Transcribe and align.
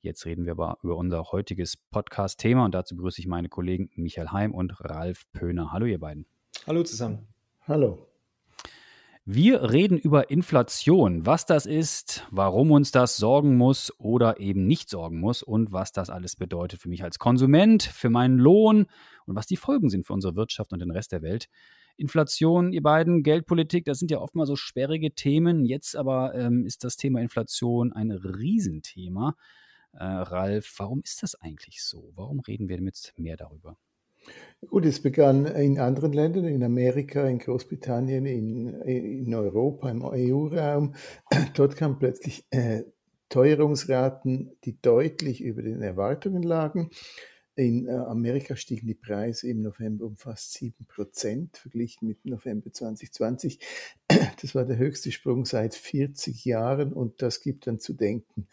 Jetzt 0.00 0.26
reden 0.26 0.44
wir 0.44 0.52
aber 0.52 0.78
über 0.84 0.96
unser 0.96 1.24
heutiges 1.32 1.76
Podcast-Thema 1.76 2.64
und 2.64 2.72
dazu 2.72 2.94
begrüße 2.94 3.20
ich 3.20 3.26
meine 3.26 3.48
Kollegen 3.48 3.90
Michael 3.96 4.28
Heim 4.28 4.54
und 4.54 4.78
Ralf 4.78 5.24
Pöhner. 5.32 5.72
Hallo, 5.72 5.86
ihr 5.86 5.98
beiden. 5.98 6.24
Hallo 6.68 6.84
zusammen. 6.84 7.26
Hallo. 7.66 8.06
Wir 9.24 9.70
reden 9.70 9.98
über 9.98 10.30
Inflation, 10.30 11.26
was 11.26 11.46
das 11.46 11.66
ist, 11.66 12.26
warum 12.30 12.70
uns 12.70 12.92
das 12.92 13.16
sorgen 13.16 13.56
muss 13.56 13.92
oder 13.98 14.38
eben 14.38 14.68
nicht 14.68 14.88
sorgen 14.88 15.18
muss 15.18 15.42
und 15.42 15.72
was 15.72 15.90
das 15.90 16.10
alles 16.10 16.36
bedeutet 16.36 16.80
für 16.80 16.88
mich 16.88 17.02
als 17.02 17.18
Konsument, 17.18 17.82
für 17.82 18.08
meinen 18.08 18.38
Lohn 18.38 18.86
und 19.26 19.34
was 19.34 19.46
die 19.46 19.56
Folgen 19.56 19.90
sind 19.90 20.06
für 20.06 20.12
unsere 20.12 20.36
Wirtschaft 20.36 20.72
und 20.72 20.78
den 20.78 20.92
Rest 20.92 21.10
der 21.10 21.22
Welt. 21.22 21.48
Inflation, 21.96 22.72
ihr 22.72 22.82
beiden, 22.82 23.24
Geldpolitik, 23.24 23.84
das 23.84 23.98
sind 23.98 24.12
ja 24.12 24.20
oft 24.20 24.36
mal 24.36 24.46
so 24.46 24.54
sperrige 24.54 25.12
Themen. 25.12 25.64
Jetzt 25.64 25.96
aber 25.96 26.36
ähm, 26.36 26.64
ist 26.64 26.84
das 26.84 26.96
Thema 26.96 27.20
Inflation 27.20 27.92
ein 27.92 28.12
Riesenthema. 28.12 29.34
Äh, 29.92 30.04
Ralf, 30.04 30.74
warum 30.78 31.00
ist 31.02 31.22
das 31.22 31.34
eigentlich 31.34 31.82
so? 31.82 32.12
Warum 32.14 32.40
reden 32.40 32.68
wir 32.68 32.78
jetzt 32.78 33.18
mehr 33.18 33.36
darüber? 33.36 33.76
Gut, 34.66 34.84
es 34.84 35.00
begann 35.00 35.46
in 35.46 35.78
anderen 35.78 36.12
Ländern, 36.12 36.44
in 36.44 36.62
Amerika, 36.64 37.26
in 37.26 37.38
Großbritannien, 37.38 38.26
in, 38.26 38.74
in 38.82 39.34
Europa, 39.34 39.88
im 39.90 40.04
EU-Raum. 40.04 40.94
Dort 41.54 41.76
kamen 41.76 41.98
plötzlich 41.98 42.44
äh, 42.50 42.82
Teuerungsraten, 43.28 44.56
die 44.64 44.80
deutlich 44.80 45.42
über 45.42 45.62
den 45.62 45.82
Erwartungen 45.82 46.42
lagen. 46.42 46.90
In 47.54 47.88
äh, 47.88 47.90
Amerika 47.90 48.54
stiegen 48.56 48.86
die 48.86 48.94
Preise 48.94 49.48
im 49.48 49.62
November 49.62 50.06
um 50.06 50.16
fast 50.16 50.52
7 50.54 50.86
Prozent 50.86 51.56
verglichen 51.56 52.06
mit 52.06 52.24
November 52.24 52.72
2020. 52.72 53.58
Das 54.40 54.54
war 54.54 54.64
der 54.64 54.78
höchste 54.78 55.10
Sprung 55.10 55.44
seit 55.44 55.74
40 55.74 56.44
Jahren 56.44 56.92
und 56.92 57.20
das 57.20 57.40
gibt 57.40 57.66
dann 57.66 57.80
zu 57.80 57.92
denken. 57.92 58.46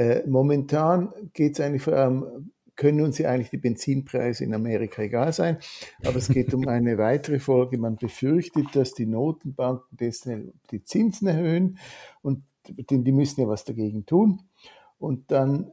Äh, 0.00 0.26
momentan 0.26 1.12
geht 1.34 1.58
es 1.58 1.60
eigentlich 1.60 1.82
vor 1.82 1.92
allem, 1.92 2.52
können 2.74 3.02
uns 3.02 3.18
ja 3.18 3.28
eigentlich 3.28 3.50
die 3.50 3.58
Benzinpreise 3.58 4.44
in 4.44 4.54
Amerika 4.54 5.02
egal 5.02 5.34
sein, 5.34 5.58
aber 6.02 6.16
es 6.16 6.28
geht 6.28 6.54
um 6.54 6.66
eine 6.68 6.96
weitere 6.96 7.38
Folge. 7.38 7.76
Man 7.76 7.96
befürchtet, 7.96 8.74
dass 8.74 8.94
die 8.94 9.04
Notenbanken 9.04 10.54
die 10.70 10.84
Zinsen 10.84 11.28
erhöhen 11.28 11.76
und 12.22 12.42
die 12.66 13.12
müssen 13.12 13.42
ja 13.42 13.48
was 13.48 13.66
dagegen 13.66 14.06
tun. 14.06 14.40
Und 14.98 15.30
dann 15.30 15.70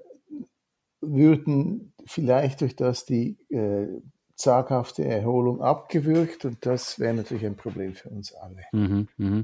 würden 1.00 1.94
vielleicht 2.06 2.60
durch 2.60 2.76
das 2.76 3.06
die 3.06 3.38
äh, 3.50 3.88
zaghafte 4.36 5.06
Erholung 5.06 5.62
abgewürgt 5.62 6.44
und 6.44 6.66
das 6.66 7.00
wäre 7.00 7.14
natürlich 7.14 7.46
ein 7.46 7.56
Problem 7.56 7.94
für 7.94 8.10
uns 8.10 8.34
alle. 8.34 8.64
Mhm, 8.74 9.08
mh. 9.16 9.44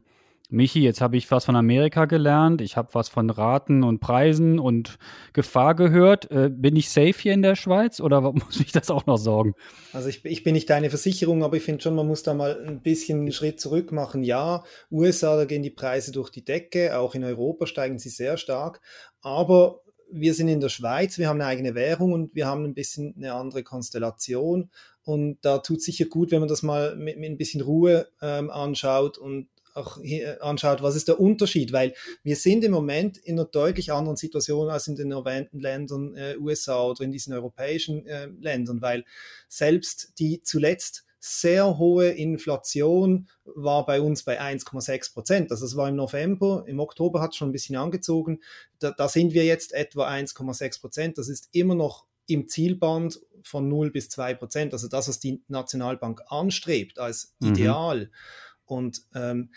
Michi, 0.53 0.81
jetzt 0.81 1.01
habe 1.01 1.17
ich 1.17 1.31
was 1.31 1.45
von 1.45 1.55
Amerika 1.55 2.05
gelernt, 2.05 2.61
ich 2.61 2.77
habe 2.77 2.89
was 2.93 3.09
von 3.09 3.31
Raten 3.31 3.81
und 3.83 3.99
Preisen 3.99 4.59
und 4.59 4.99
Gefahr 5.33 5.73
gehört. 5.73 6.29
Äh, 6.29 6.51
bin 6.53 6.75
ich 6.75 6.91
safe 6.91 7.15
hier 7.17 7.33
in 7.33 7.41
der 7.41 7.55
Schweiz 7.55 7.99
oder 7.99 8.21
muss 8.33 8.59
ich 8.59 8.71
das 8.71 8.91
auch 8.91 9.07
noch 9.07 9.17
sorgen? 9.17 9.55
Also 9.93 10.09
ich, 10.09 10.23
ich 10.25 10.43
bin 10.43 10.53
nicht 10.53 10.69
deine 10.69 10.91
Versicherung, 10.91 11.43
aber 11.43 11.57
ich 11.57 11.63
finde 11.63 11.81
schon, 11.81 11.95
man 11.95 12.05
muss 12.05 12.21
da 12.21 12.35
mal 12.35 12.63
ein 12.67 12.81
bisschen 12.81 13.21
einen 13.21 13.31
Schritt 13.31 13.59
zurück 13.59 13.91
machen. 13.91 14.23
Ja, 14.23 14.63
USA, 14.91 15.35
da 15.37 15.45
gehen 15.45 15.63
die 15.63 15.71
Preise 15.71 16.11
durch 16.11 16.29
die 16.29 16.45
Decke, 16.45 16.99
auch 16.99 17.15
in 17.15 17.23
Europa 17.23 17.65
steigen 17.65 17.97
sie 17.97 18.09
sehr 18.09 18.37
stark, 18.37 18.79
aber 19.21 19.79
wir 20.11 20.35
sind 20.35 20.49
in 20.49 20.59
der 20.59 20.69
Schweiz, 20.69 21.17
wir 21.17 21.29
haben 21.29 21.41
eine 21.41 21.49
eigene 21.49 21.73
Währung 21.73 22.13
und 22.13 22.35
wir 22.35 22.45
haben 22.45 22.63
ein 22.63 22.75
bisschen 22.75 23.15
eine 23.17 23.33
andere 23.33 23.63
Konstellation. 23.63 24.69
Und 25.01 25.39
da 25.41 25.57
tut 25.57 25.79
es 25.79 25.85
sicher 25.85 26.05
gut, 26.05 26.31
wenn 26.31 26.39
man 26.39 26.47
das 26.47 26.61
mal 26.61 26.95
mit, 26.95 27.17
mit 27.17 27.31
ein 27.31 27.37
bisschen 27.37 27.61
Ruhe 27.61 28.07
ähm, 28.21 28.51
anschaut 28.51 29.17
und 29.17 29.47
auch 29.73 29.97
anschaut, 30.39 30.81
was 30.81 30.95
ist 30.95 31.07
der 31.07 31.19
Unterschied, 31.19 31.73
weil 31.73 31.93
wir 32.23 32.35
sind 32.35 32.63
im 32.63 32.71
Moment 32.71 33.17
in 33.17 33.39
einer 33.39 33.47
deutlich 33.47 33.91
anderen 33.91 34.17
Situation 34.17 34.69
als 34.69 34.87
in 34.87 34.95
den 34.95 35.11
erwähnten 35.11 35.59
Ländern 35.59 36.15
äh, 36.15 36.35
USA 36.37 36.83
oder 36.83 37.03
in 37.03 37.11
diesen 37.11 37.33
europäischen 37.33 38.05
äh, 38.05 38.27
Ländern, 38.39 38.81
weil 38.81 39.05
selbst 39.47 40.13
die 40.19 40.41
zuletzt 40.43 41.05
sehr 41.25 41.77
hohe 41.77 42.09
Inflation 42.09 43.29
war 43.45 43.85
bei 43.85 44.01
uns 44.01 44.23
bei 44.23 44.41
1,6 44.41 45.13
Prozent. 45.13 45.51
Also 45.51 45.63
das 45.63 45.77
war 45.77 45.87
im 45.87 45.95
November, 45.95 46.65
im 46.67 46.81
Oktober 46.81 47.21
hat 47.21 47.31
es 47.31 47.37
schon 47.37 47.47
ein 47.47 47.53
bisschen 47.53 47.77
angezogen. 47.77 48.41
Da, 48.79 48.91
da 48.91 49.07
sind 49.07 49.33
wir 49.33 49.45
jetzt 49.45 49.71
etwa 49.73 50.09
1,6 50.09 50.81
Prozent. 50.81 51.17
Das 51.17 51.29
ist 51.29 51.47
immer 51.53 51.75
noch 51.75 52.05
im 52.27 52.49
Zielband 52.49 53.21
von 53.41 53.69
0 53.69 53.91
bis 53.91 54.09
2 54.09 54.33
Prozent. 54.33 54.73
Also 54.73 54.89
das, 54.89 55.07
was 55.07 55.21
die 55.21 55.41
Nationalbank 55.47 56.21
anstrebt 56.27 56.99
als 56.99 57.33
mhm. 57.39 57.49
Ideal. 57.49 57.99
Mhm. 57.99 58.09
Und 58.65 59.01
ähm, 59.13 59.49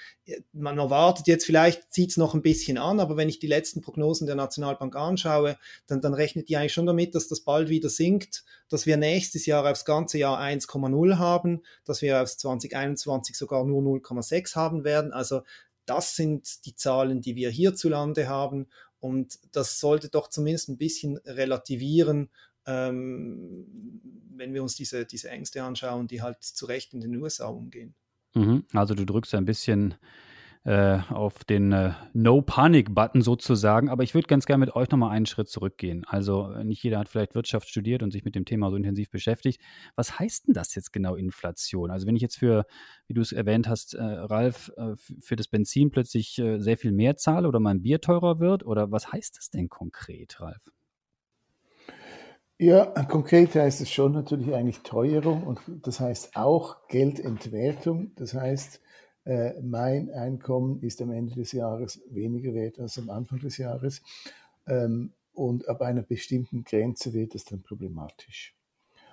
man 0.53 0.79
erwartet 0.79 1.29
jetzt, 1.29 1.47
vielleicht 1.47 1.93
zieht 1.93 2.11
es 2.11 2.17
noch 2.17 2.35
ein 2.35 2.43
bisschen 2.43 2.77
an, 2.77 2.99
aber 2.99 3.17
wenn 3.17 3.29
ich 3.29 3.39
die 3.39 3.47
letzten 3.47 3.81
Prognosen 3.81 4.27
der 4.27 4.35
Nationalbank 4.35 4.97
anschaue, 4.97 5.57
dann, 5.87 6.01
dann 6.01 6.15
rechnet 6.15 6.49
die 6.49 6.57
eigentlich 6.57 6.73
schon 6.73 6.87
damit, 6.87 7.15
dass 7.15 7.29
das 7.29 7.41
bald 7.41 7.69
wieder 7.69 7.89
sinkt, 7.89 8.45
dass 8.69 8.85
wir 8.85 8.97
nächstes 8.97 9.47
Jahr 9.47 9.71
aufs 9.71 9.85
ganze 9.85 10.19
Jahr 10.19 10.41
1,0 10.41 11.19
haben, 11.19 11.63
dass 11.85 12.03
wir 12.03 12.21
aufs 12.21 12.37
2021 12.39 13.37
sogar 13.37 13.65
nur 13.65 13.81
0,6 13.83 14.57
haben 14.57 14.85
werden. 14.85 15.13
Also 15.13 15.43
das 15.87 16.17
sind 16.17 16.67
die 16.67 16.75
Zahlen, 16.75 17.21
die 17.21 17.37
wir 17.37 17.51
hierzulande 17.51 18.29
haben. 18.29 18.67
Und 18.99 19.39
das 19.53 19.79
sollte 19.79 20.09
doch 20.09 20.29
zumindest 20.29 20.69
ein 20.69 20.79
bisschen 20.79 21.19
relativieren, 21.19 22.31
ähm, 22.67 24.01
wenn 24.35 24.53
wir 24.53 24.63
uns 24.63 24.75
diese, 24.75 25.07
diese 25.07 25.31
Ängste 25.31 25.63
anschauen, 25.63 26.09
die 26.09 26.23
halt 26.23 26.43
zu 26.43 26.67
Recht 26.67 26.93
in 26.93 27.01
den 27.01 27.17
USA 27.17 27.47
umgehen. 27.47 27.95
Mhm. 28.37 28.65
Also 28.75 28.95
du 28.95 29.05
drückst 29.07 29.35
ein 29.35 29.47
bisschen 29.47 29.95
äh, 30.65 30.99
auf 31.11 31.45
den 31.45 31.73
äh, 31.73 31.93
No-Panic-Button 32.13 33.23
sozusagen. 33.23 33.89
Aber 33.89 34.03
ich 34.03 34.15
würde 34.15 34.27
ganz 34.27 34.47
gerne 34.47 34.67
mit 34.67 34.75
euch 34.75 34.91
nochmal 34.91 35.11
einen 35.13 35.27
Schritt 35.27 35.49
zurückgehen. 35.49 36.05
Also 36.07 36.49
nicht 36.65 36.83
jeder 36.83 36.99
hat 36.99 37.09
vielleicht 37.09 37.35
Wirtschaft 37.35 37.69
studiert 37.69 38.03
und 38.03 38.11
sich 38.11 38.25
mit 38.25 38.35
dem 38.35 38.45
Thema 38.45 38.71
so 38.71 38.77
intensiv 38.77 39.11
beschäftigt. 39.11 39.61
Was 39.95 40.19
heißt 40.19 40.49
denn 40.49 40.55
das 40.55 40.75
jetzt 40.75 40.93
genau 40.93 41.15
Inflation? 41.15 41.91
Also 41.91 42.07
wenn 42.07 42.17
ich 42.17 42.23
jetzt 42.23 42.37
für, 42.37 42.67
wie 43.07 43.15
du 43.15 43.23
es 43.23 43.33
erwähnt 43.33 43.69
hast, 43.69 43.95
äh, 43.95 44.03
Ralf, 44.03 44.73
äh, 44.77 44.97
für 45.21 45.37
das 45.37 45.49
Benzin 45.49 45.91
plötzlich 45.91 46.39
äh, 46.39 46.59
sehr 46.59 46.77
viel 46.77 46.93
mehr 46.93 47.17
zahle 47.17 47.49
oder 47.49 47.61
mein 47.61 47.83
Bier 47.83 48.01
teurer 48.01 48.41
wird, 48.41 48.67
oder 48.67 48.91
was 48.91 49.13
heißt 49.13 49.39
das 49.39 49.51
denn 49.51 49.69
konkret, 49.69 50.41
Ralf? 50.41 50.63
Ja, 52.59 52.87
konkret 53.05 53.55
heißt 53.55 53.83
es 53.83 53.91
schon 53.91 54.13
natürlich 54.13 54.55
eigentlich 54.55 54.81
Teuerung 54.81 55.43
und 55.43 55.61
das 55.83 56.01
heißt 56.01 56.37
auch 56.37 56.89
Geldentwertung. 56.89 58.13
Das 58.17 58.33
heißt, 58.33 58.81
äh, 59.25 59.61
mein 59.61 60.11
Einkommen 60.11 60.83
ist 60.83 61.03
am 61.03 61.11
Ende 61.11 61.35
des 61.35 61.53
Jahres 61.53 62.01
weniger 62.11 62.55
wert 62.55 62.79
als 62.79 62.99
am 62.99 63.11
Anfang 63.11 63.41
des 63.41 63.59
Jahres 63.59 64.03
ähm, 64.67 65.13
und 65.35 65.69
ab 65.69 65.83
einer 65.83 66.03
bestimmten 66.03 66.65
Grenze 66.65 67.13
wird 67.13 67.35
es 67.35 67.45
dann 67.45 67.63
problematisch. 67.63 68.55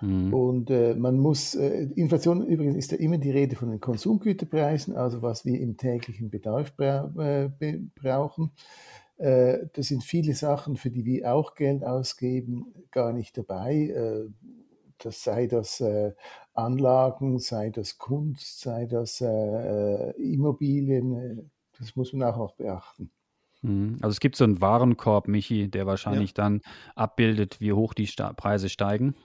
Mhm. 0.00 0.32
Und 0.32 0.70
äh, 0.70 0.94
man 0.94 1.18
muss, 1.18 1.54
äh, 1.54 1.88
Inflation 1.96 2.46
übrigens 2.46 2.76
ist 2.76 2.92
ja 2.92 2.98
immer 2.98 3.18
die 3.18 3.30
Rede 3.30 3.56
von 3.56 3.70
den 3.70 3.80
Konsumgüterpreisen, 3.80 4.96
also 4.96 5.20
was 5.20 5.44
wir 5.44 5.60
im 5.60 5.76
täglichen 5.76 6.30
Bedarf 6.30 6.74
bra 6.76 7.12
äh, 7.18 7.78
brauchen. 7.94 8.52
Äh, 9.16 9.66
das 9.72 9.86
sind 9.88 10.02
viele 10.02 10.34
Sachen, 10.34 10.76
für 10.76 10.90
die 10.90 11.04
wir 11.04 11.32
auch 11.32 11.54
Geld 11.54 11.84
ausgeben, 11.84 12.74
gar 12.90 13.12
nicht 13.12 13.38
dabei. 13.38 13.74
Äh, 13.74 14.28
das 14.98 15.22
sei 15.22 15.46
das 15.46 15.80
äh, 15.80 16.12
Anlagen, 16.54 17.38
sei 17.38 17.70
das 17.70 17.98
Kunst, 17.98 18.60
sei 18.60 18.86
das 18.86 19.20
Immobilien. 20.16 21.50
Das 21.78 21.96
muss 21.96 22.12
man 22.12 22.28
auch 22.28 22.36
noch 22.36 22.54
beachten. 22.54 23.10
Mhm. 23.62 23.96
Also 24.02 24.12
es 24.12 24.20
gibt 24.20 24.36
so 24.36 24.44
einen 24.44 24.60
Warenkorb, 24.60 25.26
Michi, 25.26 25.68
der 25.68 25.86
wahrscheinlich 25.86 26.30
ja. 26.30 26.44
dann 26.44 26.60
abbildet, 26.94 27.60
wie 27.60 27.72
hoch 27.72 27.92
die 27.92 28.08
Preise 28.36 28.68
steigen. 28.68 29.16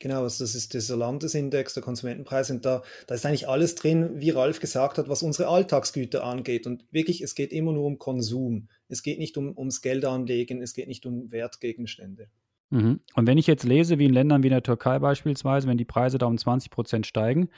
Genau, 0.00 0.22
also 0.22 0.42
das 0.42 0.54
ist 0.54 0.72
dieser 0.72 0.96
Landesindex 0.96 1.74
der 1.74 1.82
Konsumentenpreise 1.82 2.54
und 2.54 2.64
da, 2.64 2.82
da 3.06 3.14
ist 3.14 3.26
eigentlich 3.26 3.48
alles 3.48 3.74
drin, 3.74 4.12
wie 4.14 4.30
Ralf 4.30 4.58
gesagt 4.58 4.96
hat, 4.96 5.10
was 5.10 5.22
unsere 5.22 5.48
Alltagsgüter 5.48 6.24
angeht. 6.24 6.66
Und 6.66 6.86
wirklich, 6.90 7.20
es 7.20 7.34
geht 7.34 7.52
immer 7.52 7.72
nur 7.72 7.84
um 7.84 7.98
Konsum. 7.98 8.68
Es 8.88 9.02
geht 9.02 9.18
nicht 9.18 9.36
um, 9.36 9.56
ums 9.56 9.82
Geldanlegen, 9.82 10.62
es 10.62 10.72
geht 10.72 10.88
nicht 10.88 11.04
um 11.04 11.30
Wertgegenstände. 11.30 12.28
Mhm. 12.70 13.00
Und 13.14 13.26
wenn 13.26 13.36
ich 13.36 13.46
jetzt 13.46 13.64
lese, 13.64 13.98
wie 13.98 14.06
in 14.06 14.14
Ländern 14.14 14.42
wie 14.42 14.48
der 14.48 14.62
Türkei 14.62 14.98
beispielsweise, 14.98 15.68
wenn 15.68 15.76
die 15.76 15.84
Preise 15.84 16.16
da 16.16 16.24
um 16.24 16.38
20 16.38 16.70
Prozent 16.70 17.06
steigen, 17.06 17.50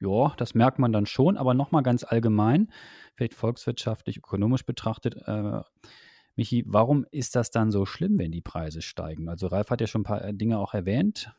ja, 0.00 0.32
das 0.38 0.54
merkt 0.54 0.78
man 0.78 0.94
dann 0.94 1.04
schon, 1.04 1.36
aber 1.36 1.52
nochmal 1.52 1.82
ganz 1.82 2.02
allgemein, 2.02 2.72
vielleicht 3.14 3.34
volkswirtschaftlich, 3.34 4.16
ökonomisch 4.16 4.64
betrachtet, 4.64 5.16
äh, 5.26 5.60
Michi, 6.34 6.64
warum 6.66 7.04
ist 7.10 7.36
das 7.36 7.50
dann 7.50 7.70
so 7.70 7.84
schlimm, 7.84 8.18
wenn 8.18 8.32
die 8.32 8.40
Preise 8.40 8.80
steigen? 8.80 9.28
Also 9.28 9.48
Ralf 9.48 9.68
hat 9.68 9.82
ja 9.82 9.86
schon 9.86 10.00
ein 10.00 10.04
paar 10.04 10.32
Dinge 10.32 10.58
auch 10.58 10.72
erwähnt. 10.72 11.30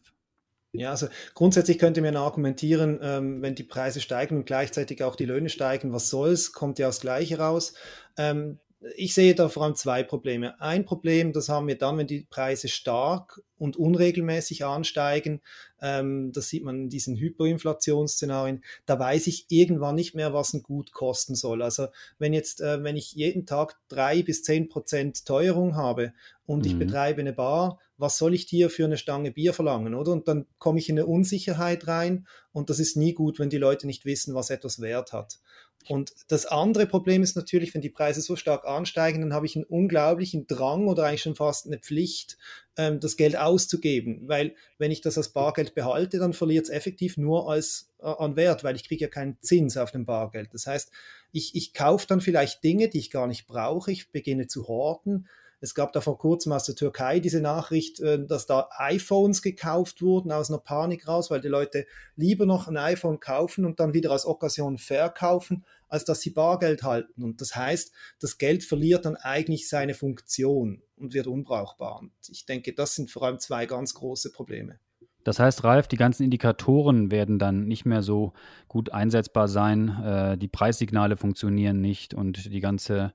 Ja, 0.74 0.92
also 0.92 1.08
grundsätzlich 1.34 1.80
könnte 1.80 2.02
man 2.02 2.16
argumentieren, 2.16 3.00
ähm, 3.02 3.42
wenn 3.42 3.56
die 3.56 3.64
Preise 3.64 4.00
steigen 4.00 4.38
und 4.38 4.46
gleichzeitig 4.46 5.04
auch 5.04 5.18
die 5.18 5.26
Löhne 5.26 5.50
steigen, 5.50 5.92
was 5.92 6.10
soll's, 6.10 6.54
kommt 6.54 6.80
ja 6.80 6.88
aufs 6.88 7.02
Gleiche 7.02 7.40
raus. 7.40 7.74
Ähm, 8.18 8.60
ich 8.96 9.14
sehe 9.14 9.36
da 9.36 9.48
vor 9.48 9.64
allem 9.64 9.76
zwei 9.76 10.02
Probleme. 10.02 10.60
Ein 10.60 10.86
Problem, 10.86 11.34
das 11.34 11.50
haben 11.50 11.68
wir 11.68 11.78
dann, 11.78 11.98
wenn 11.98 12.08
die 12.08 12.26
Preise 12.30 12.68
stark 12.68 13.42
und 13.58 13.78
unregelmäßig 13.78 14.66
ansteigen. 14.66 15.42
Ähm, 15.82 16.32
das 16.32 16.50
sieht 16.50 16.64
man 16.64 16.84
in 16.84 16.90
diesen 16.90 17.16
Hyperinflationsszenarien. 17.16 18.64
Da 18.88 18.98
weiß 18.98 19.28
ich 19.28 19.46
irgendwann 19.50 19.96
nicht 19.96 20.16
mehr, 20.16 20.34
was 20.34 20.54
ein 20.54 20.64
Gut 20.64 20.94
kosten 20.94 21.36
soll. 21.36 21.62
Also 21.62 21.88
wenn 22.18 22.34
jetzt, 22.34 22.62
äh, 22.62 22.84
wenn 22.84 22.98
ich 22.98 23.14
jeden 23.14 23.46
Tag 23.46 23.78
drei 23.88 24.24
bis 24.24 24.42
zehn 24.42 24.68
Prozent 24.68 25.26
Teuerung 25.26 25.76
habe 25.76 26.14
und 26.52 26.66
mhm. 26.66 26.72
ich 26.72 26.78
betreibe 26.78 27.22
eine 27.22 27.34
Bar, 27.34 27.80
was 27.98 28.18
soll 28.18 28.34
ich 28.34 28.46
dir 28.46 28.70
für 28.70 28.86
eine 28.86 28.98
Stange 28.98 29.32
Bier 29.32 29.54
verlangen, 29.54 29.94
oder? 29.94 30.12
Und 30.12 30.28
dann 30.28 30.46
komme 30.58 30.80
ich 30.80 30.90
in 30.90 30.98
eine 30.98 31.06
Unsicherheit 31.06 31.88
rein 31.88 32.28
und 32.52 32.70
das 32.70 32.80
ist 32.80 32.98
nie 32.98 33.14
gut, 33.14 33.40
wenn 33.40 33.50
die 33.50 33.58
Leute 33.58 33.88
nicht 33.88 34.06
wissen, 34.06 34.36
was 34.36 34.50
etwas 34.50 34.82
wert 34.82 35.14
hat. 35.14 35.40
Und 35.88 36.12
das 36.28 36.46
andere 36.46 36.86
Problem 36.86 37.24
ist 37.24 37.36
natürlich, 37.36 37.74
wenn 37.74 37.82
die 37.82 37.90
Preise 37.90 38.22
so 38.22 38.36
stark 38.36 38.66
ansteigen, 38.66 39.22
dann 39.22 39.34
habe 39.34 39.46
ich 39.46 39.56
einen 39.56 39.66
unglaublichen 39.66 40.46
Drang 40.46 40.88
oder 40.88 41.06
eigentlich 41.06 41.24
schon 41.24 41.36
fast 41.36 41.66
eine 41.66 41.80
Pflicht, 41.80 42.38
ähm, 42.78 43.00
das 43.00 43.18
Geld 43.18 43.38
auszugeben. 43.38 44.28
Weil 44.28 44.56
wenn 44.78 44.92
ich 44.92 45.02
das 45.02 45.18
als 45.18 45.30
Bargeld 45.30 45.74
behalte, 45.74 46.20
dann 46.20 46.34
verliert 46.34 46.66
es 46.66 46.70
effektiv 46.70 47.18
nur 47.18 47.50
als, 47.50 47.90
äh, 48.00 48.06
an 48.06 48.36
Wert, 48.36 48.64
weil 48.64 48.76
ich 48.76 48.88
kriege 48.88 49.06
ja 49.06 49.10
keinen 49.10 49.38
Zins 49.42 49.78
auf 49.78 49.92
dem 49.92 50.06
Bargeld. 50.06 50.50
Das 50.54 50.68
heißt, 50.68 50.92
ich, 51.32 51.56
ich 51.56 51.74
kaufe 51.74 52.06
dann 52.08 52.22
vielleicht 52.22 52.64
Dinge, 52.64 52.90
die 52.90 53.00
ich 53.00 53.10
gar 53.10 53.26
nicht 53.26 53.48
brauche. 53.48 53.92
Ich 53.92 54.12
beginne 54.12 54.48
zu 54.48 54.68
horten 54.68 55.28
es 55.62 55.76
gab 55.76 55.94
da 55.94 56.02
vor 56.02 56.18
kurzem 56.18 56.52
aus 56.52 56.66
der 56.66 56.76
Türkei 56.76 57.20
diese 57.20 57.40
Nachricht, 57.40 58.00
äh, 58.00 58.26
dass 58.26 58.48
da 58.48 58.68
iPhones 58.78 59.42
gekauft 59.44 60.02
wurden 60.02 60.32
aus 60.32 60.50
einer 60.50 60.60
Panik 60.60 61.08
raus, 61.08 61.30
weil 61.30 61.40
die 61.40 61.48
Leute 61.48 61.86
lieber 62.16 62.48
noch 62.48 62.68
ein 62.68 62.78
iPhone 62.78 63.20
kaufen 63.20 63.66
und 63.66 63.80
dann 63.80 63.94
wieder 63.94 64.12
als 64.12 64.26
Occasion 64.26 64.80
verkaufen, 64.80 65.64
als 65.88 66.04
dass 66.04 66.22
sie 66.22 66.32
Bargeld 66.32 66.84
halten. 66.84 67.24
Und 67.24 67.42
das 67.42 67.56
heißt, 67.56 67.94
das 68.20 68.40
Geld 68.40 68.64
verliert 68.64 69.06
dann 69.06 69.16
eigentlich 69.16 69.70
seine 69.70 69.94
Funktion 69.94 70.82
und 70.98 71.14
wird 71.14 71.28
unbrauchbar. 71.28 72.00
Und 72.00 72.12
ich 72.28 72.46
denke, 72.46 72.74
das 72.74 72.96
sind 72.96 73.12
vor 73.12 73.24
allem 73.24 73.40
zwei 73.40 73.68
ganz 73.68 73.94
große 73.94 74.32
Probleme. 74.32 74.80
Das 75.24 75.40
heißt, 75.40 75.64
Ralf, 75.64 75.88
die 75.88 75.98
ganzen 75.98 76.24
Indikatoren 76.24 77.12
werden 77.12 77.38
dann 77.38 77.66
nicht 77.66 77.86
mehr 77.86 78.02
so 78.02 78.34
gut 78.68 78.92
einsetzbar 78.92 79.48
sein. 79.48 79.90
Äh, 80.04 80.38
die 80.40 80.48
Preissignale 80.48 81.18
funktionieren 81.18 81.80
nicht 81.80 82.16
und 82.16 82.52
die 82.52 82.60
ganze 82.60 83.14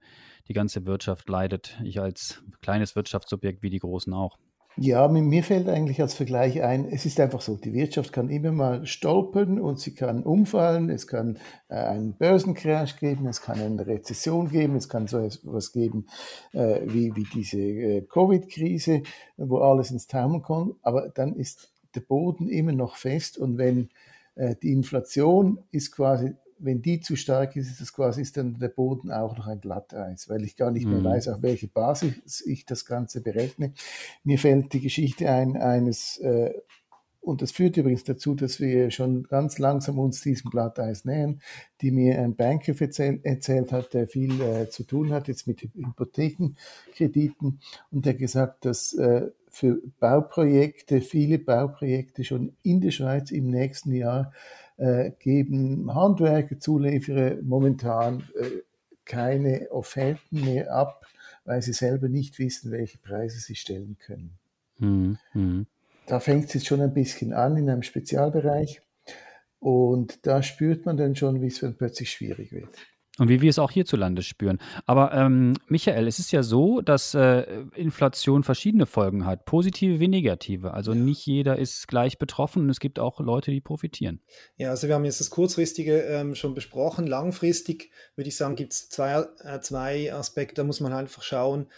die 0.48 0.52
ganze 0.52 0.86
Wirtschaft 0.86 1.28
leidet. 1.28 1.80
Ich 1.84 2.00
als 2.00 2.42
kleines 2.60 2.96
Wirtschaftsobjekt 2.96 3.62
wie 3.62 3.70
die 3.70 3.78
Großen 3.78 4.12
auch. 4.12 4.38
Ja, 4.78 5.08
mir 5.08 5.42
fällt 5.42 5.70
eigentlich 5.70 6.02
als 6.02 6.12
Vergleich 6.12 6.62
ein, 6.62 6.84
es 6.84 7.06
ist 7.06 7.18
einfach 7.18 7.40
so, 7.40 7.56
die 7.56 7.72
Wirtschaft 7.72 8.12
kann 8.12 8.28
immer 8.28 8.52
mal 8.52 8.84
stolpern 8.84 9.58
und 9.58 9.80
sie 9.80 9.94
kann 9.94 10.22
umfallen, 10.22 10.90
es 10.90 11.06
kann 11.06 11.38
äh, 11.68 11.76
einen 11.76 12.12
Börsencrash 12.12 12.98
geben, 12.98 13.26
es 13.26 13.40
kann 13.40 13.58
eine 13.58 13.86
Rezession 13.86 14.50
geben, 14.50 14.76
es 14.76 14.90
kann 14.90 15.06
so 15.06 15.18
etwas 15.18 15.72
geben 15.72 16.08
äh, 16.52 16.82
wie, 16.84 17.16
wie 17.16 17.24
diese 17.32 17.58
äh, 17.58 18.02
Covid-Krise, 18.02 19.02
wo 19.38 19.60
alles 19.60 19.90
ins 19.92 20.08
Taumeln 20.08 20.42
kommt, 20.42 20.76
aber 20.82 21.08
dann 21.08 21.36
ist 21.36 21.72
der 21.94 22.00
Boden 22.02 22.50
immer 22.50 22.72
noch 22.72 22.96
fest 22.96 23.38
und 23.38 23.56
wenn 23.56 23.88
die 24.62 24.70
Inflation 24.70 25.60
ist 25.70 25.92
quasi 25.92 26.34
wenn 26.58 26.82
die 26.82 27.00
zu 27.00 27.16
stark 27.16 27.56
ist, 27.56 27.70
ist 27.70 27.80
das 27.80 27.92
quasi 27.92 28.22
ist 28.22 28.36
dann 28.36 28.58
der 28.58 28.68
Boden 28.68 29.10
auch 29.10 29.36
noch 29.36 29.46
ein 29.46 29.60
Glatteis, 29.60 30.28
weil 30.28 30.44
ich 30.44 30.56
gar 30.56 30.70
nicht 30.70 30.86
mehr 30.86 31.00
mhm. 31.00 31.04
weiß, 31.04 31.28
auf 31.28 31.42
welche 31.42 31.68
Basis 31.68 32.44
ich 32.46 32.64
das 32.64 32.84
Ganze 32.84 33.20
berechne. 33.20 33.72
Mir 34.24 34.38
fällt 34.38 34.72
die 34.72 34.80
Geschichte 34.80 35.30
ein 35.30 35.56
eines 35.56 36.18
äh, 36.18 36.52
und 37.26 37.42
das 37.42 37.50
führt 37.50 37.76
übrigens 37.76 38.04
dazu, 38.04 38.36
dass 38.36 38.60
wir 38.60 38.92
schon 38.92 39.24
ganz 39.24 39.58
langsam 39.58 39.98
uns 39.98 40.20
diesem 40.20 40.48
Glatteis 40.48 41.04
nähern, 41.04 41.40
die 41.80 41.90
mir 41.90 42.20
ein 42.20 42.36
Banker 42.36 42.72
erzähl, 42.78 43.18
erzählt 43.24 43.72
hat, 43.72 43.94
der 43.94 44.06
viel 44.06 44.40
äh, 44.40 44.68
zu 44.68 44.84
tun 44.84 45.10
hat 45.10 45.26
jetzt 45.26 45.48
mit 45.48 45.60
Hypothekenkrediten 45.60 47.58
und 47.90 48.06
der 48.06 48.14
gesagt, 48.14 48.64
dass 48.64 48.92
äh, 48.92 49.28
für 49.48 49.82
Bauprojekte, 49.98 51.00
viele 51.00 51.40
Bauprojekte 51.40 52.22
schon 52.22 52.54
in 52.62 52.80
der 52.80 52.92
Schweiz 52.92 53.32
im 53.32 53.50
nächsten 53.50 53.90
Jahr 53.92 54.32
äh, 54.76 55.12
geben 55.18 55.94
Handwerker, 55.94 56.58
Zulieferer 56.58 57.36
momentan 57.42 58.24
äh, 58.38 58.62
keine 59.04 59.70
Offerten 59.70 60.44
mehr 60.44 60.72
ab, 60.72 61.06
weil 61.44 61.62
sie 61.62 61.72
selber 61.72 62.08
nicht 62.08 62.38
wissen, 62.38 62.72
welche 62.72 62.98
Preise 62.98 63.38
sie 63.38 63.54
stellen 63.54 63.96
können. 63.98 64.32
Mhm. 64.78 65.18
mhm. 65.32 65.66
Da 66.06 66.20
fängt 66.20 66.46
es 66.46 66.54
jetzt 66.54 66.66
schon 66.66 66.80
ein 66.80 66.94
bisschen 66.94 67.32
an 67.32 67.56
in 67.56 67.68
einem 67.68 67.82
Spezialbereich 67.82 68.80
und 69.58 70.24
da 70.24 70.42
spürt 70.42 70.86
man 70.86 70.96
dann 70.96 71.16
schon, 71.16 71.42
wie 71.42 71.48
es 71.48 71.58
dann 71.58 71.76
plötzlich 71.76 72.12
schwierig 72.12 72.52
wird. 72.52 72.76
Und 73.18 73.28
wie 73.28 73.40
wir 73.40 73.50
es 73.50 73.58
auch 73.58 73.70
hierzulande 73.70 74.22
spüren. 74.22 74.58
Aber 74.84 75.12
ähm, 75.12 75.54
Michael, 75.68 76.06
es 76.06 76.18
ist 76.18 76.32
ja 76.32 76.42
so, 76.42 76.82
dass 76.82 77.14
äh, 77.14 77.46
Inflation 77.74 78.42
verschiedene 78.42 78.84
Folgen 78.86 79.24
hat, 79.24 79.46
positive 79.46 80.00
wie 80.00 80.08
negative. 80.08 80.74
Also 80.74 80.92
ja. 80.92 80.98
nicht 80.98 81.24
jeder 81.24 81.58
ist 81.58 81.88
gleich 81.88 82.18
betroffen 82.18 82.64
und 82.64 82.70
es 82.70 82.80
gibt 82.80 82.98
auch 82.98 83.20
Leute, 83.20 83.50
die 83.50 83.60
profitieren. 83.60 84.20
Ja, 84.56 84.70
also 84.70 84.86
wir 84.88 84.94
haben 84.94 85.04
jetzt 85.04 85.20
das 85.20 85.30
Kurzfristige 85.30 86.02
ähm, 86.02 86.34
schon 86.34 86.54
besprochen. 86.54 87.06
Langfristig 87.06 87.90
würde 88.16 88.28
ich 88.28 88.36
sagen, 88.36 88.54
gibt 88.54 88.74
es 88.74 88.88
zwei, 88.90 89.24
äh, 89.42 89.60
zwei 89.60 90.12
Aspekte. 90.12 90.56
Da 90.56 90.64
muss 90.64 90.80
man 90.80 90.92
einfach 90.92 91.22
schauen, 91.22 91.68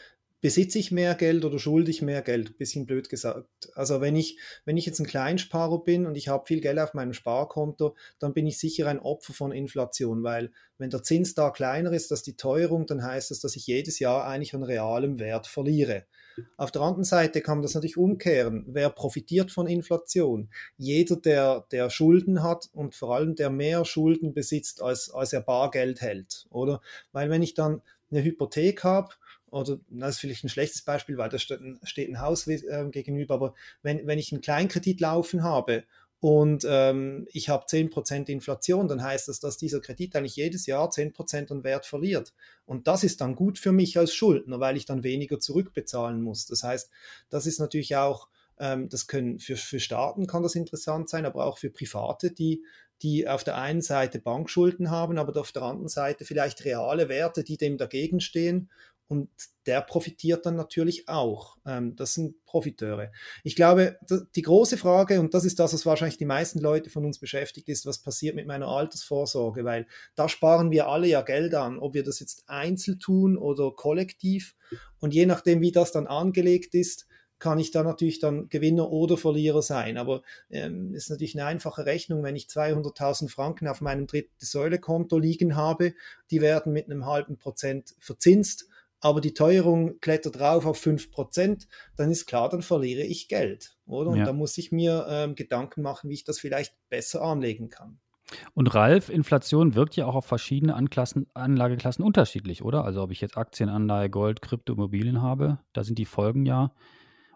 besitze 0.41 0.79
ich 0.79 0.93
mehr 0.93 1.15
Geld 1.15 1.45
oder 1.45 1.59
schulde 1.59 1.91
ich 1.91 2.03
mehr 2.03 2.23
Geld? 2.23 2.59
Bisschen 2.59 2.87
blöd 2.87 3.09
gesagt. 3.09 3.49
Also 3.75 4.01
wenn 4.01 4.17
ich, 4.17 4.39
wenn 4.65 4.77
ich 4.77 4.87
jetzt 4.87 5.01
ein 5.01 5.07
Kleinsparer 5.07 5.83
bin 5.83 6.07
und 6.07 6.17
ich 6.17 6.29
habe 6.29 6.47
viel 6.47 6.61
Geld 6.61 6.79
auf 6.79 6.95
meinem 6.95 7.13
Sparkonto, 7.13 7.97
dann 8.19 8.35
bin 8.35 8.47
ich 8.47 8.59
sicher 8.59 8.87
ein 8.87 9.01
Opfer 9.01 9.33
von 9.33 9.53
Inflation, 9.53 10.23
weil 10.23 10.51
wenn 10.79 10.91
der 10.91 11.03
Zins 11.03 11.35
da 11.35 11.51
kleiner 11.51 11.93
ist 11.93 12.13
als 12.13 12.23
die 12.23 12.37
Teuerung, 12.37 12.87
dann 12.87 13.03
heißt 13.03 13.31
das, 13.31 13.41
dass 13.41 13.57
ich 13.57 13.67
jedes 13.67 13.99
Jahr 13.99 14.27
eigentlich 14.27 14.55
an 14.55 14.63
realem 14.63 15.19
Wert 15.19 15.47
verliere. 15.47 16.05
Auf 16.57 16.71
der 16.71 16.83
anderen 16.83 17.03
Seite 17.03 17.41
kann 17.41 17.59
man 17.59 17.63
das 17.63 17.75
natürlich 17.75 17.97
umkehren. 17.97 18.65
Wer 18.69 18.91
profitiert 18.91 19.51
von 19.51 19.67
Inflation? 19.67 20.51
Jeder, 20.77 21.17
der, 21.17 21.67
der 21.73 21.91
Schulden 21.91 22.45
hat 22.45 22.69
und 22.73 22.95
vor 22.95 23.17
allem 23.17 23.35
der 23.35 23.51
mehr 23.51 23.85
Schulden 23.85 24.35
besitzt, 24.35 24.81
als, 24.81 25.11
als 25.11 25.33
er 25.33 25.41
Bargeld 25.41 26.01
hält, 26.01 26.47
oder? 26.51 26.81
Weil 27.11 27.29
wenn 27.29 27.43
ich 27.43 27.55
dann 27.55 27.83
eine 28.11 28.23
Hypothek 28.23 28.85
habe 28.85 29.15
oder 29.51 29.79
das 29.89 30.17
ist 30.17 30.21
vielleicht 30.21 30.45
ein 30.45 30.49
schlechtes 30.49 30.83
Beispiel, 30.83 31.17
weil 31.19 31.29
da 31.29 31.39
steht 31.39 31.61
ein, 31.61 31.79
steht 31.83 32.09
ein 32.09 32.21
Haus 32.21 32.47
äh, 32.47 32.89
gegenüber, 32.91 33.35
aber 33.35 33.55
wenn, 33.83 34.07
wenn 34.07 34.19
ich 34.19 34.33
einen 34.33 34.41
Kleinkredit 34.41 35.01
laufen 35.01 35.43
habe 35.43 35.85
und 36.21 36.67
ähm, 36.69 37.29
ich 37.33 37.49
habe 37.49 37.67
10% 37.67 38.29
Inflation, 38.29 38.89
dann 38.89 39.03
heißt 39.03 39.29
das, 39.29 39.39
dass 39.39 39.57
dieser 39.57 39.81
Kredit 39.81 40.17
eigentlich 40.17 40.37
jedes 40.37 40.67
Jahr 40.67 40.89
10% 40.89 41.53
an 41.53 41.63
Wert 41.63 41.87
verliert. 41.87 42.35
Und 42.67 42.89
das 42.89 43.05
ist 43.05 43.21
dann 43.21 43.37
gut 43.37 43.59
für 43.59 43.71
mich 43.71 43.97
als 43.99 44.13
Schuldner, 44.13 44.59
weil 44.59 44.77
ich 44.77 44.85
dann 44.85 45.05
weniger 45.05 45.39
zurückbezahlen 45.39 46.21
muss. 46.21 46.47
Das 46.47 46.65
heißt, 46.65 46.91
das 47.31 47.47
ist 47.47 47.61
natürlich 47.61 47.95
auch, 47.95 48.29
ähm, 48.59 48.89
das 48.89 49.07
können 49.07 49.39
für, 49.39 49.57
für 49.57 49.79
Staaten 49.79 50.27
kann 50.27 50.43
das 50.43 50.57
interessant 50.57 51.09
sein, 51.09 51.25
aber 51.25 51.45
auch 51.45 51.59
für 51.59 51.71
Private, 51.71 52.33
die 52.33 52.65
die 53.03 53.29
auf 53.29 53.45
der 53.45 53.57
einen 53.57 53.81
Seite 53.81 54.19
Bankschulden 54.19 54.91
haben, 54.91 55.19
aber 55.19 55.39
auf 55.41 55.53
der 55.53 55.63
anderen 55.63 55.89
Seite 55.89 56.25
vielleicht 56.25 56.65
reale 56.65 57.09
Werte, 57.09 57.45
die 57.45 57.57
dem 57.57 57.79
dagegen 57.79 58.21
stehen 58.21 58.71
und 59.09 59.31
der 59.67 59.81
profitiert 59.81 60.45
dann 60.45 60.55
natürlich 60.55 61.09
auch. 61.09 61.57
Ähm, 61.67 61.97
das 61.97 62.15
sind 62.15 62.45
Profiteure. 62.45 63.11
Ich 63.43 63.57
glaube, 63.57 63.99
die 64.37 64.43
große 64.43 64.77
Frage, 64.77 65.19
und 65.19 65.33
das 65.33 65.45
ist 65.45 65.59
das, 65.59 65.73
was 65.73 65.87
wahrscheinlich 65.87 66.19
die 66.19 66.27
meisten 66.27 66.61
Leute 66.61 66.91
von 66.91 67.05
uns 67.07 67.19
beschäftigt, 67.19 67.69
ist, 67.69 67.87
was 67.87 67.99
passiert 67.99 68.37
mit 68.37 68.47
meiner 68.47 68.69
Altersvorsorge, 68.69 69.65
weil 69.65 69.87
da 70.15 70.29
sparen 70.29 70.71
wir 70.71 70.89
alle 70.89 71.07
ja 71.07 71.23
Geld 71.23 71.55
an, 71.55 71.79
ob 71.79 71.95
wir 71.95 72.05
das 72.05 72.21
jetzt 72.21 72.49
einzeln 72.49 72.99
tun 72.99 73.39
oder 73.39 73.73
kollektiv. 73.73 74.55
Und 75.01 75.15
je 75.15 75.25
nachdem, 75.25 75.63
wie 75.63 75.73
das 75.73 75.91
dann 75.91 76.07
angelegt 76.07 76.75
ist, 76.75 77.07
kann 77.39 77.59
ich 77.59 77.71
da 77.71 77.83
natürlich 77.83 78.19
dann 78.19 78.49
Gewinner 78.49 78.91
oder 78.91 79.17
Verlierer 79.17 79.63
sein. 79.63 79.97
Aber 79.97 80.23
ähm, 80.51 80.93
ist 80.95 81.09
natürlich 81.09 81.35
eine 81.35 81.47
einfache 81.47 81.87
Rechnung, 81.87 82.23
wenn 82.23 82.37
ich 82.37 82.47
200.000 82.47 83.31
Franken 83.31 83.69
auf 83.69 83.81
meinem 83.81 84.07
dritten 84.07 84.45
Säulekonto 84.45 85.19
liegen 85.19 85.57
habe, 85.57 85.95
die 86.31 86.41
werden 86.41 86.73
mit 86.73 86.87
einem 86.87 87.07
halben 87.07 87.39
Prozent 87.39 87.95
verzinst 88.01 88.69
aber 89.01 89.21
die 89.21 89.35
Teuerung 89.35 90.01
klettert 90.01 90.39
drauf 90.39 90.67
auf 90.67 90.81
5%, 90.81 91.67
dann 91.97 92.11
ist 92.11 92.27
klar, 92.27 92.49
dann 92.49 92.63
verliere 92.63 93.03
ich 93.03 93.29
Geld, 93.29 93.77
oder? 93.87 94.11
Und 94.11 94.19
ja. 94.19 94.25
da 94.25 94.33
muss 94.33 94.59
ich 94.59 94.73
mir 94.73 95.07
ähm, 95.09 95.35
Gedanken 95.35 95.83
machen, 95.83 96.11
wie 96.11 96.15
ich 96.15 96.25
das 96.25 96.39
vielleicht 96.39 96.75
besser 96.89 97.23
anlegen 97.23 97.69
kann. 97.69 98.01
Und 98.55 98.75
Ralf, 98.75 99.09
Inflation 99.09 99.75
wirkt 99.75 99.97
ja 99.97 100.07
auch 100.07 100.15
auf 100.15 100.27
verschiedene 100.27 100.75
Anklassen, 100.75 101.27
Anlageklassen 101.35 102.05
unterschiedlich, 102.05 102.63
oder? 102.63 102.85
Also 102.85 103.03
ob 103.03 103.11
ich 103.11 103.21
jetzt 103.21 103.39
Aktien, 103.39 103.71
Anleihe, 103.71 104.11
Gold, 104.11 104.43
Krypto, 104.43 104.75
Immobilien 104.75 105.23
habe, 105.23 105.59
da 105.73 105.83
sind 105.83 105.99
die 105.99 106.05
Folgen 106.05 106.45
ja 106.45 106.73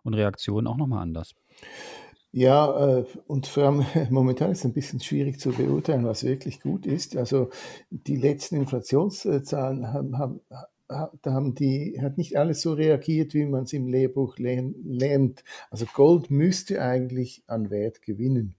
und 0.02 0.14
Reaktionen 0.14 0.66
auch 0.66 0.76
nochmal 0.76 1.02
anders. 1.02 1.34
Ja, 2.34 2.98
äh, 2.98 3.04
und 3.26 3.46
vor 3.46 3.64
allem 3.64 3.86
momentan 4.10 4.50
ist 4.50 4.60
es 4.60 4.64
ein 4.64 4.72
bisschen 4.72 5.00
schwierig 5.00 5.38
zu 5.38 5.50
beurteilen, 5.50 6.06
was 6.06 6.24
wirklich 6.24 6.60
gut 6.60 6.86
ist. 6.86 7.16
Also 7.16 7.50
die 7.90 8.16
letzten 8.16 8.56
Inflationszahlen 8.56 9.92
haben, 9.92 10.18
haben, 10.18 10.40
da 11.22 11.32
haben 11.32 11.54
die, 11.54 11.98
hat 12.00 12.18
nicht 12.18 12.36
alles 12.36 12.62
so 12.62 12.72
reagiert, 12.72 13.34
wie 13.34 13.46
man 13.46 13.64
es 13.64 13.72
im 13.72 13.86
Lehrbuch 13.86 14.36
lernt. 14.38 15.44
Also 15.70 15.86
Gold 15.92 16.30
müsste 16.30 16.82
eigentlich 16.82 17.42
an 17.46 17.70
Wert 17.70 18.02
gewinnen 18.02 18.54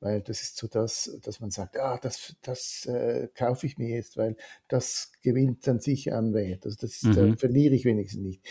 weil 0.00 0.20
das 0.20 0.42
ist 0.42 0.56
so 0.56 0.68
das, 0.68 1.18
dass 1.22 1.40
man 1.40 1.50
sagt, 1.50 1.78
ah, 1.78 1.98
das, 2.00 2.36
das 2.42 2.86
äh, 2.86 3.28
kaufe 3.34 3.66
ich 3.66 3.78
mir 3.78 3.88
jetzt, 3.88 4.16
weil 4.16 4.36
das 4.68 5.12
gewinnt 5.22 5.66
dann 5.66 5.80
sicher 5.80 6.16
an 6.16 6.34
Wert. 6.34 6.66
Also 6.66 6.76
das 6.80 7.02
mhm. 7.02 7.14
da 7.14 7.36
verliere 7.36 7.74
ich 7.74 7.84
wenigstens 7.84 8.22
nicht. 8.22 8.42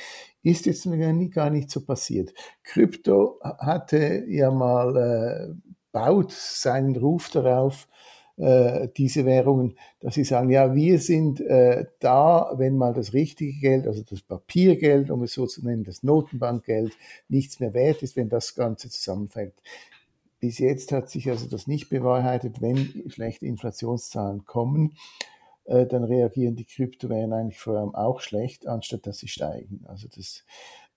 Ist 0.41 0.65
jetzt 0.65 0.86
gar 1.31 1.50
nicht 1.50 1.69
so 1.69 1.81
passiert. 1.81 2.34
Krypto 2.63 3.39
hatte 3.41 4.25
ja 4.27 4.51
mal, 4.51 4.98
äh, 4.98 5.72
baut 5.91 6.31
seinen 6.31 6.95
Ruf 6.95 7.29
darauf, 7.29 7.88
äh, 8.38 8.89
diese 8.96 9.25
Währungen, 9.25 9.77
dass 10.00 10.15
sie 10.15 10.24
sagen, 10.24 10.50
ja, 10.50 10.74
wir 10.75 11.00
sind 11.00 11.39
äh, 11.42 11.86
da, 12.00 12.51
wenn 12.56 12.77
mal 12.77 12.94
das 12.94 13.13
richtige 13.13 13.60
Geld, 13.60 13.88
also 13.88 14.04
das 14.04 14.22
Papiergeld, 14.22 15.10
um 15.10 15.24
es 15.24 15.34
so 15.34 15.46
zu 15.46 15.63
nennen, 15.65 15.84
das 15.84 16.04
Notenbankgeld, 16.04 16.94
nichts 17.30 17.60
mehr 17.60 17.74
wert 17.74 18.04
ist, 18.04 18.15
wenn 18.15 18.30
das 18.30 18.56
Ganze 18.56 18.89
zusammenfällt. 18.89 19.54
Bis 20.39 20.60
jetzt 20.60 20.92
hat 20.92 21.10
sich 21.10 21.30
also 21.30 21.48
das 21.48 21.65
nicht 21.65 21.89
bewahrheitet. 21.89 22.62
Wenn 22.62 23.10
schlechte 23.10 23.46
Inflationszahlen 23.46 24.46
kommen, 24.46 24.96
äh, 25.63 25.86
dann 25.86 26.04
reagieren 26.04 26.56
die 26.56 26.65
Kryptowährungen 26.65 27.34
eigentlich 27.34 27.60
vor 27.60 27.77
allem 27.77 27.96
auch 27.96 28.20
schlecht, 28.20 28.68
anstatt 28.68 29.08
dass 29.08 29.18
sie 29.20 29.27
steigen. 29.27 29.82
Also 29.88 30.08
das, 30.13 30.44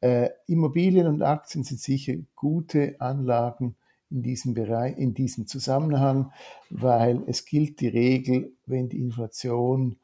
äh, 0.01 0.31
Immobilien 0.47 1.07
und 1.07 1.23
Aktien 1.23 1.65
sind 1.65 1.81
sicher 1.81 2.15
gute 2.35 3.01
Anlagen 3.01 3.77
in 4.11 4.23
diesem 4.23 4.55
Bereich, 4.55 4.97
in 4.97 5.15
diesem 5.15 5.47
Zusammenhang, 5.47 6.33
weil 6.71 7.23
es 7.27 7.45
gilt 7.45 7.81
die 7.81 7.89
Regel, 7.89 8.53
wenn 8.67 8.89
die 8.89 9.01
Inflation 9.01 9.99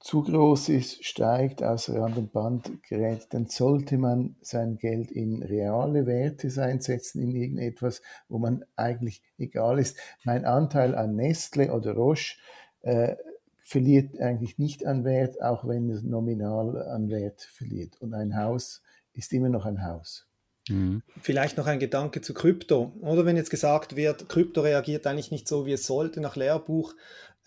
zu 0.00 0.22
groß 0.22 0.68
ist, 0.70 1.04
steigt, 1.04 1.62
außer 1.62 2.00
an 2.02 2.14
den 2.14 2.28
Band 2.28 2.82
gerät, 2.84 3.26
dann 3.30 3.46
sollte 3.46 3.98
man 3.98 4.36
sein 4.40 4.78
Geld 4.78 5.10
in 5.10 5.42
reale 5.42 6.06
Werte 6.06 6.48
einsetzen, 6.62 7.20
in 7.20 7.34
irgendetwas, 7.34 8.00
wo 8.28 8.38
man 8.38 8.64
eigentlich 8.76 9.22
egal 9.38 9.78
ist. 9.78 9.98
Mein 10.24 10.44
Anteil 10.44 10.94
an 10.94 11.16
Nestle 11.16 11.72
oder 11.72 11.94
Roche 11.94 12.36
äh, 12.82 13.16
verliert 13.60 14.18
eigentlich 14.20 14.58
nicht 14.58 14.86
an 14.86 15.04
Wert, 15.04 15.42
auch 15.42 15.66
wenn 15.66 15.90
es 15.90 16.02
nominal 16.02 16.80
an 16.88 17.10
Wert 17.10 17.42
verliert. 17.42 18.00
Und 18.00 18.14
ein 18.14 18.36
Haus 18.36 18.82
ist 19.14 19.32
immer 19.32 19.48
noch 19.48 19.66
ein 19.66 19.84
Haus. 19.84 20.27
Mhm. 20.68 21.02
Vielleicht 21.20 21.56
noch 21.56 21.66
ein 21.66 21.78
Gedanke 21.78 22.20
zu 22.20 22.34
Krypto. 22.34 22.92
Oder 23.00 23.24
wenn 23.24 23.36
jetzt 23.36 23.50
gesagt 23.50 23.96
wird, 23.96 24.28
Krypto 24.28 24.60
reagiert 24.60 25.06
eigentlich 25.06 25.30
nicht 25.30 25.48
so, 25.48 25.66
wie 25.66 25.72
es 25.72 25.86
sollte 25.86 26.20
nach 26.20 26.36
Lehrbuch, 26.36 26.94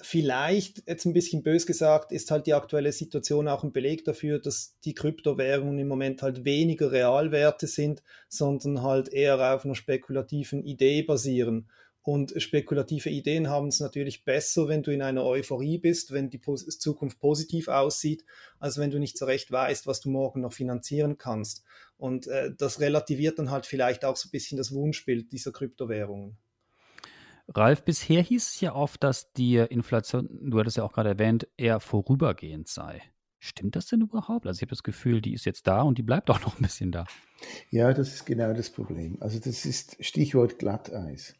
vielleicht, 0.01 0.87
jetzt 0.87 1.05
ein 1.05 1.13
bisschen 1.13 1.43
bös 1.43 1.65
gesagt, 1.65 2.11
ist 2.11 2.31
halt 2.31 2.47
die 2.47 2.53
aktuelle 2.53 2.91
Situation 2.91 3.47
auch 3.47 3.63
ein 3.63 3.71
Beleg 3.71 4.03
dafür, 4.03 4.39
dass 4.39 4.77
die 4.83 4.93
Kryptowährungen 4.93 5.79
im 5.79 5.87
Moment 5.87 6.21
halt 6.21 6.43
weniger 6.43 6.91
Realwerte 6.91 7.67
sind, 7.67 8.03
sondern 8.27 8.81
halt 8.81 9.09
eher 9.09 9.55
auf 9.55 9.65
einer 9.65 9.75
spekulativen 9.75 10.63
Idee 10.63 11.03
basieren. 11.03 11.69
Und 12.03 12.33
spekulative 12.41 13.09
Ideen 13.09 13.47
haben 13.47 13.67
es 13.67 13.79
natürlich 13.79 14.25
besser, 14.25 14.67
wenn 14.67 14.81
du 14.81 14.91
in 14.91 15.03
einer 15.03 15.23
Euphorie 15.23 15.77
bist, 15.77 16.11
wenn 16.11 16.31
die 16.31 16.41
Zukunft 16.41 17.19
positiv 17.19 17.67
aussieht, 17.67 18.25
als 18.59 18.77
wenn 18.77 18.89
du 18.89 18.99
nicht 18.99 19.17
so 19.17 19.25
recht 19.25 19.51
weißt, 19.51 19.85
was 19.85 20.01
du 20.01 20.09
morgen 20.09 20.41
noch 20.41 20.53
finanzieren 20.53 21.17
kannst. 21.19 21.63
Und 21.97 22.25
äh, 22.27 22.51
das 22.57 22.79
relativiert 22.79 23.37
dann 23.37 23.51
halt 23.51 23.67
vielleicht 23.67 24.03
auch 24.03 24.15
so 24.15 24.27
ein 24.27 24.31
bisschen 24.31 24.57
das 24.57 24.71
Wunschbild 24.71 25.31
dieser 25.31 25.51
Kryptowährungen. 25.51 26.37
Ralf, 27.47 27.83
bisher 27.83 28.21
hieß 28.21 28.47
es 28.47 28.61
ja 28.61 28.73
oft, 28.73 29.03
dass 29.03 29.33
die 29.33 29.57
Inflation, 29.57 30.29
du 30.49 30.59
hattest 30.59 30.77
ja 30.77 30.83
auch 30.83 30.93
gerade 30.93 31.09
erwähnt, 31.09 31.47
eher 31.57 31.79
vorübergehend 31.79 32.67
sei. 32.67 33.01
Stimmt 33.39 33.75
das 33.75 33.87
denn 33.87 34.01
überhaupt? 34.01 34.45
Also 34.45 34.59
ich 34.59 34.61
habe 34.61 34.69
das 34.69 34.83
Gefühl, 34.83 35.21
die 35.21 35.33
ist 35.33 35.45
jetzt 35.45 35.67
da 35.67 35.81
und 35.81 35.97
die 35.97 36.03
bleibt 36.03 36.29
auch 36.29 36.41
noch 36.41 36.57
ein 36.57 36.61
bisschen 36.61 36.91
da. 36.91 37.05
Ja, 37.71 37.93
das 37.93 38.13
ist 38.13 38.25
genau 38.25 38.53
das 38.53 38.69
Problem. 38.69 39.17
Also 39.19 39.39
das 39.39 39.65
ist 39.65 39.97
Stichwort 40.03 40.59
Glatteis. 40.59 41.35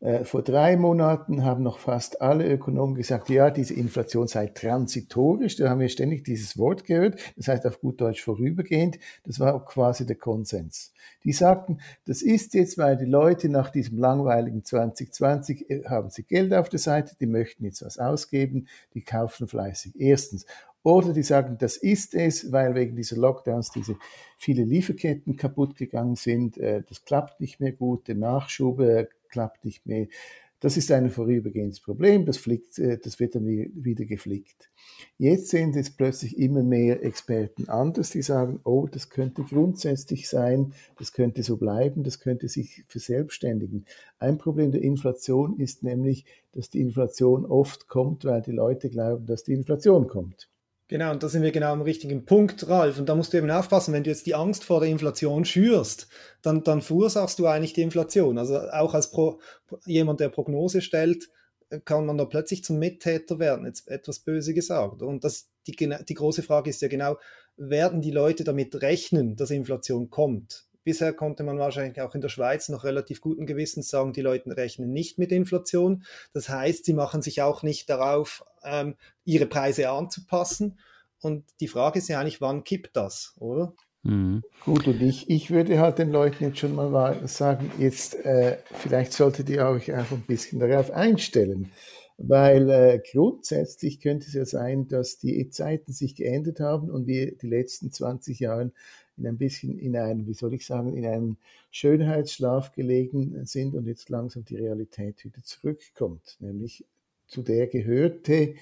Äh, 0.00 0.24
vor 0.24 0.42
drei 0.42 0.76
Monaten 0.76 1.44
haben 1.44 1.62
noch 1.62 1.78
fast 1.78 2.20
alle 2.20 2.50
Ökonomen 2.50 2.96
gesagt, 2.96 3.28
ja, 3.28 3.50
diese 3.50 3.74
Inflation 3.74 4.26
sei 4.26 4.48
transitorisch. 4.48 5.56
Da 5.56 5.68
haben 5.68 5.80
wir 5.80 5.88
ständig 5.88 6.24
dieses 6.24 6.58
Wort 6.58 6.84
gehört. 6.84 7.20
Das 7.36 7.48
heißt 7.48 7.66
auf 7.66 7.80
gut 7.80 8.00
Deutsch 8.00 8.22
vorübergehend. 8.22 8.98
Das 9.24 9.38
war 9.38 9.64
quasi 9.64 10.04
der 10.04 10.16
Konsens. 10.16 10.92
Die 11.24 11.32
sagten, 11.32 11.78
das 12.04 12.20
ist 12.20 12.54
jetzt, 12.54 12.78
weil 12.78 12.96
die 12.96 13.04
Leute 13.04 13.48
nach 13.48 13.70
diesem 13.70 13.98
langweiligen 13.98 14.64
2020 14.64 15.70
äh, 15.70 15.84
haben 15.84 16.10
sie 16.10 16.24
Geld 16.24 16.52
auf 16.52 16.68
der 16.68 16.80
Seite, 16.80 17.14
die 17.20 17.26
möchten 17.26 17.64
jetzt 17.64 17.84
was 17.84 17.98
ausgeben, 17.98 18.66
die 18.94 19.02
kaufen 19.02 19.46
fleißig. 19.46 19.94
Erstens. 19.98 20.46
Oder 20.84 21.12
die 21.12 21.22
sagen, 21.22 21.58
das 21.60 21.76
ist 21.76 22.12
es, 22.14 22.50
weil 22.50 22.74
wegen 22.74 22.96
dieser 22.96 23.16
Lockdowns 23.16 23.70
diese 23.70 23.96
viele 24.36 24.64
Lieferketten 24.64 25.36
kaputt 25.36 25.76
gegangen 25.76 26.16
sind, 26.16 26.58
äh, 26.58 26.82
das 26.88 27.04
klappt 27.04 27.40
nicht 27.40 27.60
mehr 27.60 27.70
gut, 27.70 28.08
der 28.08 28.16
Nachschub 28.16 28.80
klappt 29.32 29.64
nicht 29.64 29.84
mehr. 29.86 30.06
Das 30.62 30.76
ist 30.76 30.92
ein 30.92 31.10
vorübergehendes 31.10 31.80
Problem, 31.80 32.24
das, 32.24 32.36
fliegt, 32.36 32.78
äh, 32.78 32.96
das 32.96 33.18
wird 33.18 33.34
dann 33.34 33.44
wieder 33.44 34.04
geflickt. 34.04 34.70
Jetzt 35.18 35.48
sehen 35.48 35.72
jetzt 35.72 35.96
plötzlich 35.96 36.38
immer 36.38 36.62
mehr 36.62 37.02
Experten 37.02 37.68
anders, 37.68 38.10
die 38.10 38.22
sagen, 38.22 38.60
oh, 38.62 38.86
das 38.86 39.10
könnte 39.10 39.42
grundsätzlich 39.42 40.28
sein, 40.28 40.72
das 40.98 41.12
könnte 41.12 41.42
so 41.42 41.56
bleiben, 41.56 42.04
das 42.04 42.20
könnte 42.20 42.46
sich 42.46 42.84
verselbstständigen. 42.86 43.86
Ein 44.20 44.38
Problem 44.38 44.70
der 44.70 44.82
Inflation 44.82 45.58
ist 45.58 45.82
nämlich, 45.82 46.26
dass 46.52 46.70
die 46.70 46.80
Inflation 46.80 47.44
oft 47.44 47.88
kommt, 47.88 48.24
weil 48.24 48.42
die 48.42 48.52
Leute 48.52 48.88
glauben, 48.88 49.26
dass 49.26 49.42
die 49.42 49.54
Inflation 49.54 50.06
kommt. 50.06 50.48
Genau, 50.92 51.10
und 51.10 51.22
da 51.22 51.28
sind 51.30 51.42
wir 51.42 51.52
genau 51.52 51.72
am 51.72 51.80
richtigen 51.80 52.26
Punkt, 52.26 52.68
Ralf. 52.68 52.98
Und 52.98 53.08
da 53.08 53.14
musst 53.14 53.32
du 53.32 53.38
eben 53.38 53.50
aufpassen, 53.50 53.94
wenn 53.94 54.04
du 54.04 54.10
jetzt 54.10 54.26
die 54.26 54.34
Angst 54.34 54.62
vor 54.62 54.80
der 54.80 54.90
Inflation 54.90 55.46
schürst, 55.46 56.06
dann, 56.42 56.64
dann 56.64 56.82
verursachst 56.82 57.38
du 57.38 57.46
eigentlich 57.46 57.72
die 57.72 57.80
Inflation. 57.80 58.36
Also 58.36 58.58
auch 58.58 58.92
als 58.92 59.10
Pro, 59.10 59.40
jemand, 59.86 60.20
der 60.20 60.28
Prognose 60.28 60.82
stellt, 60.82 61.30
kann 61.86 62.04
man 62.04 62.18
da 62.18 62.26
plötzlich 62.26 62.62
zum 62.62 62.78
Mittäter 62.78 63.38
werden, 63.38 63.64
jetzt 63.64 63.88
etwas 63.88 64.18
böse 64.18 64.52
gesagt. 64.52 65.00
Und 65.00 65.24
das, 65.24 65.48
die, 65.66 65.72
die 65.72 66.14
große 66.14 66.42
Frage 66.42 66.68
ist 66.68 66.82
ja 66.82 66.88
genau, 66.88 67.16
werden 67.56 68.02
die 68.02 68.10
Leute 68.10 68.44
damit 68.44 68.82
rechnen, 68.82 69.34
dass 69.34 69.50
Inflation 69.50 70.10
kommt? 70.10 70.66
Bisher 70.84 71.12
konnte 71.12 71.42
man 71.42 71.58
wahrscheinlich 71.58 72.00
auch 72.00 72.14
in 72.14 72.20
der 72.20 72.28
Schweiz 72.28 72.68
noch 72.68 72.84
relativ 72.84 73.20
guten 73.20 73.46
Gewissens 73.46 73.88
sagen, 73.88 74.12
die 74.12 74.20
Leute 74.20 74.56
rechnen 74.56 74.92
nicht 74.92 75.18
mit 75.18 75.32
Inflation. 75.32 76.04
Das 76.32 76.48
heißt, 76.48 76.84
sie 76.84 76.94
machen 76.94 77.22
sich 77.22 77.42
auch 77.42 77.62
nicht 77.62 77.88
darauf, 77.88 78.44
ähm, 78.64 78.96
ihre 79.24 79.46
Preise 79.46 79.90
anzupassen. 79.90 80.78
Und 81.20 81.44
die 81.60 81.68
Frage 81.68 81.98
ist 81.98 82.08
ja 82.08 82.20
eigentlich, 82.20 82.40
wann 82.40 82.64
kippt 82.64 82.96
das, 82.96 83.34
oder? 83.38 83.74
Mhm. 84.02 84.42
Gut, 84.64 84.88
und 84.88 85.00
ich, 85.00 85.30
ich 85.30 85.50
würde 85.50 85.78
halt 85.78 85.98
den 85.98 86.10
Leuten 86.10 86.42
jetzt 86.42 86.58
schon 86.58 86.74
mal 86.74 87.20
sagen, 87.28 87.70
jetzt 87.78 88.14
äh, 88.24 88.58
vielleicht 88.72 89.12
solltet 89.12 89.48
ihr 89.48 89.64
euch 89.66 89.92
einfach 89.92 90.16
ein 90.16 90.26
bisschen 90.26 90.58
darauf 90.58 90.90
einstellen, 90.90 91.70
weil 92.18 92.68
äh, 92.68 93.00
grundsätzlich 93.12 94.00
könnte 94.00 94.26
es 94.26 94.34
ja 94.34 94.44
sein, 94.44 94.88
dass 94.88 95.18
die 95.18 95.48
Zeiten 95.50 95.92
sich 95.92 96.16
geändert 96.16 96.58
haben 96.58 96.90
und 96.90 97.06
wir 97.06 97.36
die 97.36 97.48
letzten 97.48 97.92
20 97.92 98.40
Jahre 98.40 98.72
in 99.16 99.26
ein 99.26 99.38
bisschen 99.38 99.78
in 99.78 99.96
einem, 99.96 100.26
wie 100.26 100.34
soll 100.34 100.54
ich 100.54 100.66
sagen, 100.66 100.96
in 100.96 101.06
einem 101.06 101.36
Schönheitsschlaf 101.70 102.72
gelegen 102.72 103.44
sind 103.44 103.74
und 103.74 103.86
jetzt 103.86 104.08
langsam 104.08 104.44
die 104.44 104.56
Realität 104.56 105.24
wieder 105.24 105.42
zurückkommt. 105.42 106.36
Nämlich 106.40 106.84
zu 107.26 107.42
der 107.42 107.66
gehörte 107.66 108.54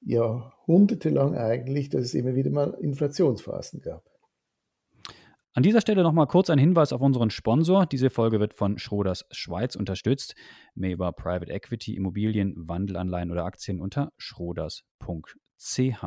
jahrhundertelang 0.00 1.36
eigentlich, 1.36 1.88
dass 1.88 2.04
es 2.04 2.14
immer 2.14 2.34
wieder 2.34 2.50
mal 2.50 2.76
Inflationsphasen 2.80 3.80
gab. 3.80 4.04
An 5.56 5.62
dieser 5.62 5.80
Stelle 5.80 6.02
nochmal 6.02 6.26
kurz 6.26 6.50
ein 6.50 6.58
Hinweis 6.58 6.92
auf 6.92 7.00
unseren 7.00 7.30
Sponsor. 7.30 7.86
Diese 7.86 8.10
Folge 8.10 8.40
wird 8.40 8.52
von 8.52 8.78
Schroders 8.78 9.24
Schweiz 9.30 9.74
unterstützt. 9.74 10.34
Mehr 10.74 10.92
über 10.92 11.12
Private 11.12 11.50
Equity, 11.50 11.96
Immobilien, 11.96 12.52
Wandelanleihen 12.56 13.30
oder 13.30 13.46
Aktien 13.46 13.80
unter 13.80 14.12
schroders.ch. 14.18 16.04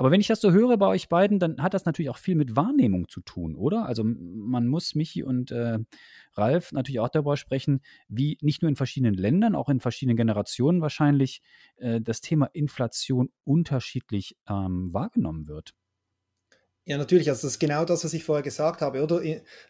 Aber 0.00 0.10
wenn 0.10 0.22
ich 0.22 0.28
das 0.28 0.40
so 0.40 0.50
höre 0.50 0.78
bei 0.78 0.86
euch 0.86 1.10
beiden, 1.10 1.38
dann 1.38 1.62
hat 1.62 1.74
das 1.74 1.84
natürlich 1.84 2.08
auch 2.08 2.16
viel 2.16 2.34
mit 2.34 2.56
Wahrnehmung 2.56 3.10
zu 3.10 3.20
tun, 3.20 3.54
oder? 3.54 3.84
Also 3.84 4.02
man 4.02 4.66
muss 4.66 4.94
Michi 4.94 5.22
und 5.22 5.50
äh, 5.50 5.78
Ralf 6.32 6.72
natürlich 6.72 7.00
auch 7.00 7.10
darüber 7.10 7.36
sprechen, 7.36 7.82
wie 8.08 8.38
nicht 8.40 8.62
nur 8.62 8.70
in 8.70 8.76
verschiedenen 8.76 9.12
Ländern, 9.12 9.54
auch 9.54 9.68
in 9.68 9.78
verschiedenen 9.78 10.16
Generationen 10.16 10.80
wahrscheinlich 10.80 11.42
äh, 11.76 12.00
das 12.00 12.22
Thema 12.22 12.46
Inflation 12.54 13.28
unterschiedlich 13.44 14.38
ähm, 14.48 14.88
wahrgenommen 14.90 15.48
wird. 15.48 15.74
Ja, 16.86 16.96
natürlich. 16.96 17.28
Also 17.28 17.42
das 17.46 17.52
ist 17.52 17.58
genau 17.58 17.84
das, 17.84 18.04
was 18.04 18.14
ich 18.14 18.24
vorher 18.24 18.42
gesagt 18.42 18.80
habe, 18.80 19.02
oder? 19.02 19.22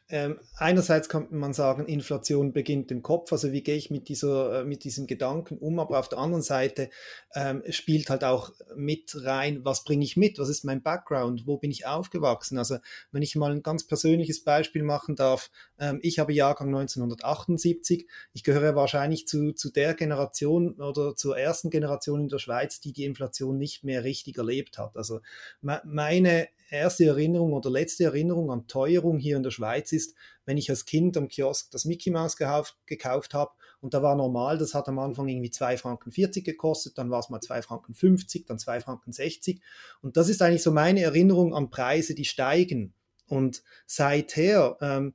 Ähm, 0.08 0.38
einerseits 0.56 1.08
kann 1.08 1.26
man 1.30 1.52
sagen, 1.52 1.84
Inflation 1.86 2.52
beginnt 2.52 2.90
im 2.92 3.02
Kopf. 3.02 3.32
Also 3.32 3.52
wie 3.52 3.62
gehe 3.62 3.76
ich 3.76 3.90
mit 3.90 4.08
dieser, 4.08 4.60
äh, 4.60 4.64
mit 4.64 4.84
diesem 4.84 5.06
Gedanken 5.08 5.58
um? 5.58 5.80
Aber 5.80 5.98
auf 5.98 6.08
der 6.08 6.18
anderen 6.18 6.42
Seite 6.42 6.88
ähm, 7.34 7.62
spielt 7.68 8.10
halt 8.10 8.22
auch 8.22 8.52
mit 8.76 9.12
rein, 9.24 9.64
was 9.64 9.82
bringe 9.84 10.04
ich 10.04 10.16
mit? 10.16 10.38
Was 10.38 10.48
ist 10.48 10.64
mein 10.64 10.82
Background? 10.82 11.46
Wo 11.46 11.58
bin 11.58 11.72
ich 11.72 11.84
aufgewachsen? 11.84 12.58
Also 12.58 12.78
wenn 13.10 13.22
ich 13.22 13.34
mal 13.34 13.50
ein 13.50 13.62
ganz 13.64 13.86
persönliches 13.86 14.44
Beispiel 14.44 14.84
machen 14.84 15.16
darf, 15.16 15.50
ähm, 15.80 15.98
ich 16.02 16.20
habe 16.20 16.32
Jahrgang 16.32 16.68
1978. 16.68 18.06
Ich 18.32 18.44
gehöre 18.44 18.76
wahrscheinlich 18.76 19.26
zu, 19.26 19.52
zu 19.52 19.70
der 19.72 19.94
Generation 19.94 20.74
oder 20.80 21.16
zur 21.16 21.36
ersten 21.36 21.70
Generation 21.70 22.20
in 22.20 22.28
der 22.28 22.38
Schweiz, 22.38 22.80
die 22.80 22.92
die 22.92 23.04
Inflation 23.04 23.58
nicht 23.58 23.82
mehr 23.82 24.04
richtig 24.04 24.38
erlebt 24.38 24.78
hat. 24.78 24.96
Also 24.96 25.20
meine 25.60 26.48
erste 26.70 26.99
Erinnerung 27.04 27.52
oder 27.52 27.70
letzte 27.70 28.04
Erinnerung 28.04 28.50
an 28.50 28.66
Teuerung 28.66 29.18
hier 29.18 29.36
in 29.36 29.42
der 29.42 29.50
Schweiz 29.50 29.92
ist, 29.92 30.14
wenn 30.44 30.56
ich 30.56 30.70
als 30.70 30.84
Kind 30.84 31.16
am 31.16 31.28
Kiosk 31.28 31.70
das 31.70 31.84
Mickey 31.84 32.10
Mouse 32.10 32.36
gekauft, 32.36 32.76
gekauft 32.86 33.34
habe 33.34 33.52
und 33.80 33.94
da 33.94 34.02
war 34.02 34.16
normal, 34.16 34.58
das 34.58 34.74
hat 34.74 34.88
am 34.88 34.98
Anfang 34.98 35.28
irgendwie 35.28 35.50
2 35.50 35.76
Franken 35.76 36.12
40 36.12 36.44
gekostet, 36.44 36.98
dann 36.98 37.10
war 37.10 37.20
es 37.20 37.30
mal 37.30 37.40
2 37.40 37.62
Franken 37.62 37.94
50, 37.94 38.46
dann 38.46 38.58
2 38.58 38.80
Franken 38.80 39.12
60 39.12 39.62
und 40.02 40.16
das 40.16 40.28
ist 40.28 40.42
eigentlich 40.42 40.62
so 40.62 40.72
meine 40.72 41.02
Erinnerung 41.02 41.54
an 41.54 41.70
Preise, 41.70 42.14
die 42.14 42.24
steigen 42.24 42.94
und 43.26 43.62
seither 43.86 44.76
ähm, 44.80 45.14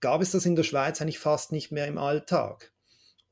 gab 0.00 0.20
es 0.20 0.32
das 0.32 0.46
in 0.46 0.56
der 0.56 0.64
Schweiz 0.64 1.00
eigentlich 1.00 1.20
fast 1.20 1.52
nicht 1.52 1.70
mehr 1.70 1.86
im 1.86 1.96
Alltag. 1.96 2.71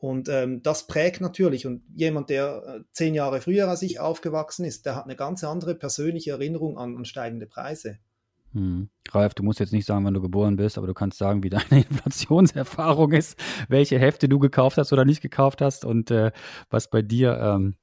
Und 0.00 0.30
ähm, 0.30 0.62
das 0.62 0.86
prägt 0.86 1.20
natürlich. 1.20 1.66
Und 1.66 1.82
jemand, 1.94 2.30
der 2.30 2.62
äh, 2.66 2.80
zehn 2.90 3.14
Jahre 3.14 3.42
früher 3.42 3.68
als 3.68 3.82
ich 3.82 4.00
aufgewachsen 4.00 4.64
ist, 4.64 4.86
der 4.86 4.96
hat 4.96 5.04
eine 5.04 5.14
ganz 5.14 5.44
andere 5.44 5.74
persönliche 5.74 6.30
Erinnerung 6.30 6.78
an, 6.78 6.96
an 6.96 7.04
steigende 7.04 7.46
Preise. 7.46 7.98
Hm. 8.54 8.88
Ralf, 9.10 9.34
du 9.34 9.42
musst 9.42 9.60
jetzt 9.60 9.74
nicht 9.74 9.84
sagen, 9.86 10.06
wann 10.06 10.14
du 10.14 10.22
geboren 10.22 10.56
bist, 10.56 10.78
aber 10.78 10.86
du 10.86 10.94
kannst 10.94 11.18
sagen, 11.18 11.42
wie 11.42 11.50
deine 11.50 11.84
Inflationserfahrung 11.88 13.12
ist, 13.12 13.38
welche 13.68 13.98
Hefte 13.98 14.26
du 14.26 14.38
gekauft 14.38 14.78
hast 14.78 14.90
oder 14.94 15.04
nicht 15.04 15.20
gekauft 15.20 15.60
hast 15.60 15.84
und 15.84 16.10
äh, 16.10 16.32
was 16.70 16.88
bei 16.88 17.02
dir 17.02 17.38
ähm, 17.38 17.74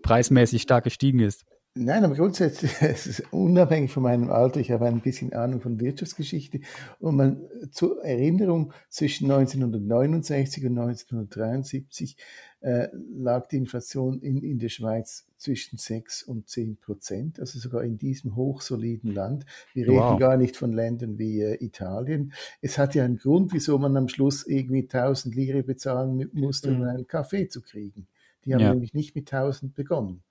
preismäßig 0.00 0.62
stark 0.62 0.84
gestiegen 0.84 1.20
ist. 1.20 1.44
Nein, 1.78 2.04
aber 2.04 2.14
grundsätzlich, 2.14 2.72
es 2.80 3.06
ist 3.06 3.32
unabhängig 3.32 3.90
von 3.90 4.02
meinem 4.02 4.30
Alter, 4.30 4.60
ich 4.60 4.70
habe 4.70 4.86
ein 4.86 5.02
bisschen 5.02 5.34
Ahnung 5.34 5.60
von 5.60 5.78
Wirtschaftsgeschichte 5.78 6.60
und 7.00 7.16
man 7.16 7.42
zur 7.70 8.02
Erinnerung 8.02 8.72
zwischen 8.88 9.30
1969 9.30 10.64
und 10.64 10.78
1973 10.78 12.16
äh, 12.60 12.88
lag 13.14 13.46
die 13.48 13.58
Inflation 13.58 14.20
in, 14.22 14.42
in 14.42 14.58
der 14.58 14.70
Schweiz 14.70 15.26
zwischen 15.36 15.76
6 15.76 16.22
und 16.22 16.48
10 16.48 16.78
Prozent, 16.78 17.40
also 17.40 17.58
sogar 17.58 17.84
in 17.84 17.98
diesem 17.98 18.36
hochsoliden 18.36 19.12
Land. 19.12 19.44
Wir 19.74 19.86
reden 19.86 19.98
wow. 19.98 20.18
gar 20.18 20.38
nicht 20.38 20.56
von 20.56 20.72
Ländern 20.72 21.18
wie 21.18 21.42
äh, 21.42 21.62
Italien. 21.62 22.32
Es 22.62 22.78
hat 22.78 22.94
ja 22.94 23.04
einen 23.04 23.18
Grund, 23.18 23.52
wieso 23.52 23.76
man 23.78 23.94
am 23.98 24.08
Schluss 24.08 24.46
irgendwie 24.46 24.82
1000 24.82 25.34
Lire 25.34 25.62
bezahlen 25.62 26.30
musste, 26.32 26.70
um 26.70 26.78
mhm. 26.78 26.84
einen 26.84 27.06
Kaffee 27.06 27.48
zu 27.48 27.60
kriegen. 27.60 28.08
Die 28.46 28.54
haben 28.54 28.62
ja. 28.62 28.72
nämlich 28.72 28.94
nicht 28.94 29.14
mit 29.14 29.30
1000 29.30 29.74
begonnen. 29.74 30.22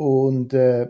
Und 0.00 0.54
äh, 0.54 0.88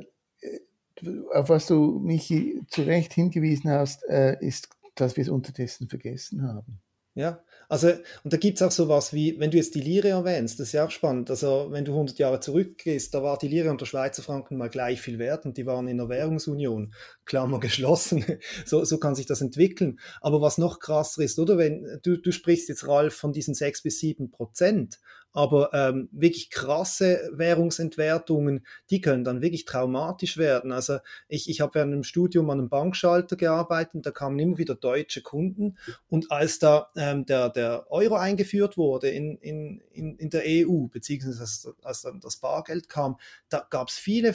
auf 1.32 1.48
was 1.48 1.66
du, 1.66 1.98
Michi, 1.98 2.60
zu 2.68 2.82
Recht 2.82 3.12
hingewiesen 3.12 3.68
hast, 3.68 4.04
äh, 4.04 4.36
ist, 4.40 4.68
dass 4.94 5.16
wir 5.16 5.22
es 5.22 5.28
unterdessen 5.28 5.88
vergessen 5.88 6.44
haben. 6.46 6.80
Ja, 7.16 7.42
also, 7.68 7.88
und 8.22 8.32
da 8.32 8.36
gibt 8.36 8.60
es 8.60 8.62
auch 8.62 8.70
sowas 8.70 9.12
wie, 9.12 9.36
wenn 9.40 9.50
du 9.50 9.56
jetzt 9.56 9.74
die 9.74 9.80
Lire 9.80 10.10
erwähnst, 10.10 10.60
das 10.60 10.68
ist 10.68 10.74
ja 10.74 10.86
auch 10.86 10.92
spannend. 10.92 11.28
Also, 11.28 11.66
wenn 11.70 11.84
du 11.84 11.90
100 11.90 12.20
Jahre 12.20 12.38
zurückgehst, 12.38 13.12
da 13.12 13.20
war 13.20 13.36
die 13.36 13.48
Lire 13.48 13.70
und 13.70 13.80
der 13.80 13.86
Schweizer 13.86 14.22
Franken 14.22 14.56
mal 14.56 14.70
gleich 14.70 15.00
viel 15.00 15.18
wert 15.18 15.44
und 15.44 15.56
die 15.56 15.66
waren 15.66 15.88
in 15.88 15.98
der 15.98 16.08
Währungsunion, 16.08 16.94
Klammer 17.24 17.58
geschlossen. 17.60 18.24
so, 18.64 18.84
so 18.84 18.98
kann 18.98 19.16
sich 19.16 19.26
das 19.26 19.40
entwickeln. 19.40 19.98
Aber 20.20 20.40
was 20.40 20.56
noch 20.56 20.78
krasser 20.78 21.22
ist, 21.24 21.36
oder? 21.40 21.58
Wenn 21.58 21.98
du, 22.04 22.16
du 22.16 22.30
sprichst 22.30 22.68
jetzt, 22.68 22.86
Ralf, 22.86 23.16
von 23.16 23.32
diesen 23.32 23.54
6 23.54 23.82
bis 23.82 23.98
7 23.98 24.30
Prozent 24.30 25.00
aber 25.32 25.70
ähm, 25.72 26.08
wirklich 26.12 26.50
krasse 26.50 27.30
Währungsentwertungen, 27.32 28.66
die 28.90 29.00
können 29.00 29.24
dann 29.24 29.42
wirklich 29.42 29.64
traumatisch 29.64 30.36
werden. 30.36 30.72
Also 30.72 30.98
ich, 31.28 31.48
ich 31.48 31.60
habe 31.60 31.74
während 31.74 31.92
dem 31.92 32.04
Studium 32.04 32.50
an 32.50 32.58
einem 32.58 32.68
Bankschalter 32.68 33.36
gearbeitet, 33.36 34.06
da 34.06 34.10
kamen 34.10 34.38
immer 34.38 34.58
wieder 34.58 34.74
deutsche 34.74 35.22
Kunden 35.22 35.78
und 36.08 36.30
als 36.32 36.58
da 36.58 36.90
ähm, 36.96 37.26
der, 37.26 37.48
der 37.50 37.86
Euro 37.90 38.16
eingeführt 38.16 38.76
wurde 38.76 39.08
in, 39.08 39.36
in, 39.38 39.80
in, 39.92 40.16
in 40.16 40.30
der 40.30 40.42
EU, 40.46 40.86
beziehungsweise 40.88 41.40
als, 41.40 41.68
als 41.82 42.02
dann 42.02 42.20
das 42.20 42.36
Bargeld 42.36 42.88
kam, 42.88 43.16
da 43.48 43.66
gab 43.70 43.88
es 43.88 43.98
viele 43.98 44.34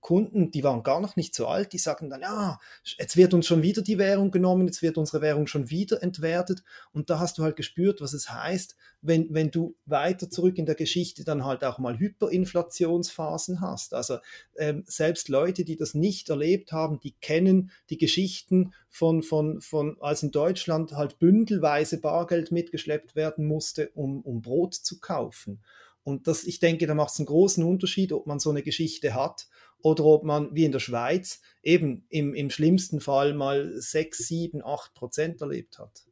Kunden, 0.00 0.50
die 0.50 0.64
waren 0.64 0.82
gar 0.82 1.00
noch 1.00 1.16
nicht 1.16 1.34
so 1.34 1.46
alt, 1.46 1.72
die 1.72 1.78
sagen 1.78 2.08
dann, 2.08 2.22
ja, 2.22 2.58
jetzt 2.98 3.16
wird 3.16 3.34
uns 3.34 3.46
schon 3.46 3.62
wieder 3.62 3.82
die 3.82 3.98
Währung 3.98 4.30
genommen, 4.30 4.66
jetzt 4.66 4.82
wird 4.82 4.96
unsere 4.96 5.22
Währung 5.22 5.46
schon 5.46 5.70
wieder 5.70 6.02
entwertet. 6.02 6.62
Und 6.92 7.10
da 7.10 7.18
hast 7.18 7.38
du 7.38 7.42
halt 7.42 7.56
gespürt, 7.56 8.00
was 8.00 8.12
es 8.12 8.30
heißt, 8.30 8.76
wenn, 9.00 9.32
wenn 9.32 9.50
du 9.50 9.76
weiter 9.86 10.30
zurück 10.30 10.58
in 10.58 10.66
der 10.66 10.74
Geschichte 10.74 11.24
dann 11.24 11.44
halt 11.44 11.64
auch 11.64 11.78
mal 11.78 11.98
Hyperinflationsphasen 11.98 13.60
hast. 13.60 13.94
Also 13.94 14.18
ähm, 14.56 14.84
selbst 14.86 15.28
Leute, 15.28 15.64
die 15.64 15.76
das 15.76 15.94
nicht 15.94 16.30
erlebt 16.30 16.72
haben, 16.72 17.00
die 17.00 17.14
kennen 17.20 17.70
die 17.90 17.98
Geschichten 17.98 18.72
von, 18.88 19.22
von, 19.22 19.60
von, 19.60 19.96
als 20.00 20.22
in 20.22 20.30
Deutschland 20.30 20.92
halt 20.92 21.18
bündelweise 21.18 22.00
Bargeld 22.00 22.50
mitgeschleppt 22.50 23.14
werden 23.14 23.46
musste, 23.46 23.90
um, 23.94 24.22
um 24.22 24.42
Brot 24.42 24.74
zu 24.74 25.00
kaufen. 25.00 25.60
Und 26.08 26.26
das, 26.26 26.44
ich 26.44 26.58
denke, 26.58 26.86
da 26.86 26.94
macht 26.94 27.12
es 27.12 27.18
einen 27.18 27.26
großen 27.26 27.62
Unterschied, 27.62 28.14
ob 28.14 28.26
man 28.26 28.38
so 28.38 28.48
eine 28.48 28.62
Geschichte 28.62 29.12
hat 29.12 29.46
oder 29.82 30.04
ob 30.06 30.24
man 30.24 30.54
wie 30.54 30.64
in 30.64 30.72
der 30.72 30.78
Schweiz 30.78 31.42
eben 31.62 32.06
im, 32.08 32.32
im 32.32 32.48
schlimmsten 32.48 33.00
Fall 33.00 33.34
mal 33.34 33.70
6, 33.78 34.16
7, 34.16 34.64
8 34.64 34.94
Prozent 34.94 35.42
erlebt 35.42 35.78
hat. 35.78 36.06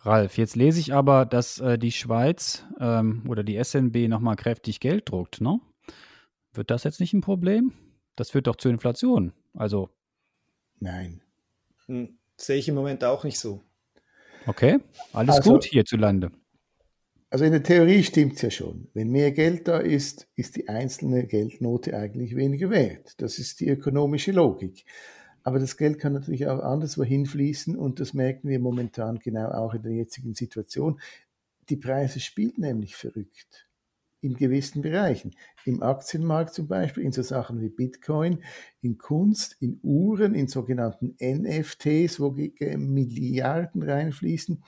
Ralf, 0.00 0.38
jetzt 0.38 0.56
lese 0.56 0.80
ich 0.80 0.94
aber, 0.94 1.26
dass 1.26 1.60
äh, 1.60 1.76
die 1.76 1.92
Schweiz 1.92 2.64
ähm, 2.80 3.24
oder 3.28 3.44
die 3.44 3.62
SNB 3.62 4.08
nochmal 4.08 4.36
kräftig 4.36 4.80
Geld 4.80 5.10
druckt, 5.10 5.42
ne? 5.42 5.60
Wird 6.54 6.70
das 6.70 6.84
jetzt 6.84 7.00
nicht 7.00 7.12
ein 7.12 7.20
Problem? 7.20 7.74
Das 8.14 8.30
führt 8.30 8.46
doch 8.46 8.56
zur 8.56 8.70
Inflation. 8.70 9.34
Also. 9.52 9.90
Nein. 10.80 11.20
Hm, 11.88 12.18
sehe 12.38 12.56
ich 12.56 12.68
im 12.68 12.74
Moment 12.74 13.04
auch 13.04 13.24
nicht 13.24 13.38
so. 13.38 13.60
Okay, 14.46 14.78
alles 15.12 15.36
also, 15.36 15.52
gut 15.52 15.64
hierzulande. 15.64 16.30
Also 17.36 17.44
in 17.44 17.52
der 17.52 17.62
Theorie 17.62 18.02
stimmt 18.02 18.36
es 18.36 18.40
ja 18.40 18.50
schon. 18.50 18.88
Wenn 18.94 19.10
mehr 19.10 19.30
Geld 19.30 19.68
da 19.68 19.76
ist, 19.76 20.26
ist 20.36 20.56
die 20.56 20.70
einzelne 20.70 21.26
Geldnote 21.26 21.94
eigentlich 21.94 22.34
weniger 22.34 22.70
wert. 22.70 23.20
Das 23.20 23.38
ist 23.38 23.60
die 23.60 23.68
ökonomische 23.68 24.32
Logik. 24.32 24.86
Aber 25.42 25.58
das 25.58 25.76
Geld 25.76 25.98
kann 25.98 26.14
natürlich 26.14 26.46
auch 26.46 26.60
anderswohin 26.60 27.26
fließen 27.26 27.76
und 27.76 28.00
das 28.00 28.14
merken 28.14 28.48
wir 28.48 28.58
momentan 28.58 29.18
genau 29.18 29.50
auch 29.50 29.74
in 29.74 29.82
der 29.82 29.92
jetzigen 29.92 30.34
Situation. 30.34 30.98
Die 31.68 31.76
Preise 31.76 32.20
spielen 32.20 32.54
nämlich 32.56 32.96
verrückt 32.96 33.68
in 34.22 34.36
gewissen 34.36 34.80
Bereichen. 34.80 35.32
Im 35.66 35.82
Aktienmarkt 35.82 36.54
zum 36.54 36.68
Beispiel, 36.68 37.02
in 37.02 37.12
so 37.12 37.20
Sachen 37.20 37.60
wie 37.60 37.68
Bitcoin, 37.68 38.42
in 38.80 38.96
Kunst, 38.96 39.56
in 39.60 39.78
Uhren, 39.82 40.34
in 40.34 40.48
sogenannten 40.48 41.14
NFTs, 41.20 42.18
wo 42.18 42.30
Milliarden 42.30 43.82
reinfließen. 43.82 44.64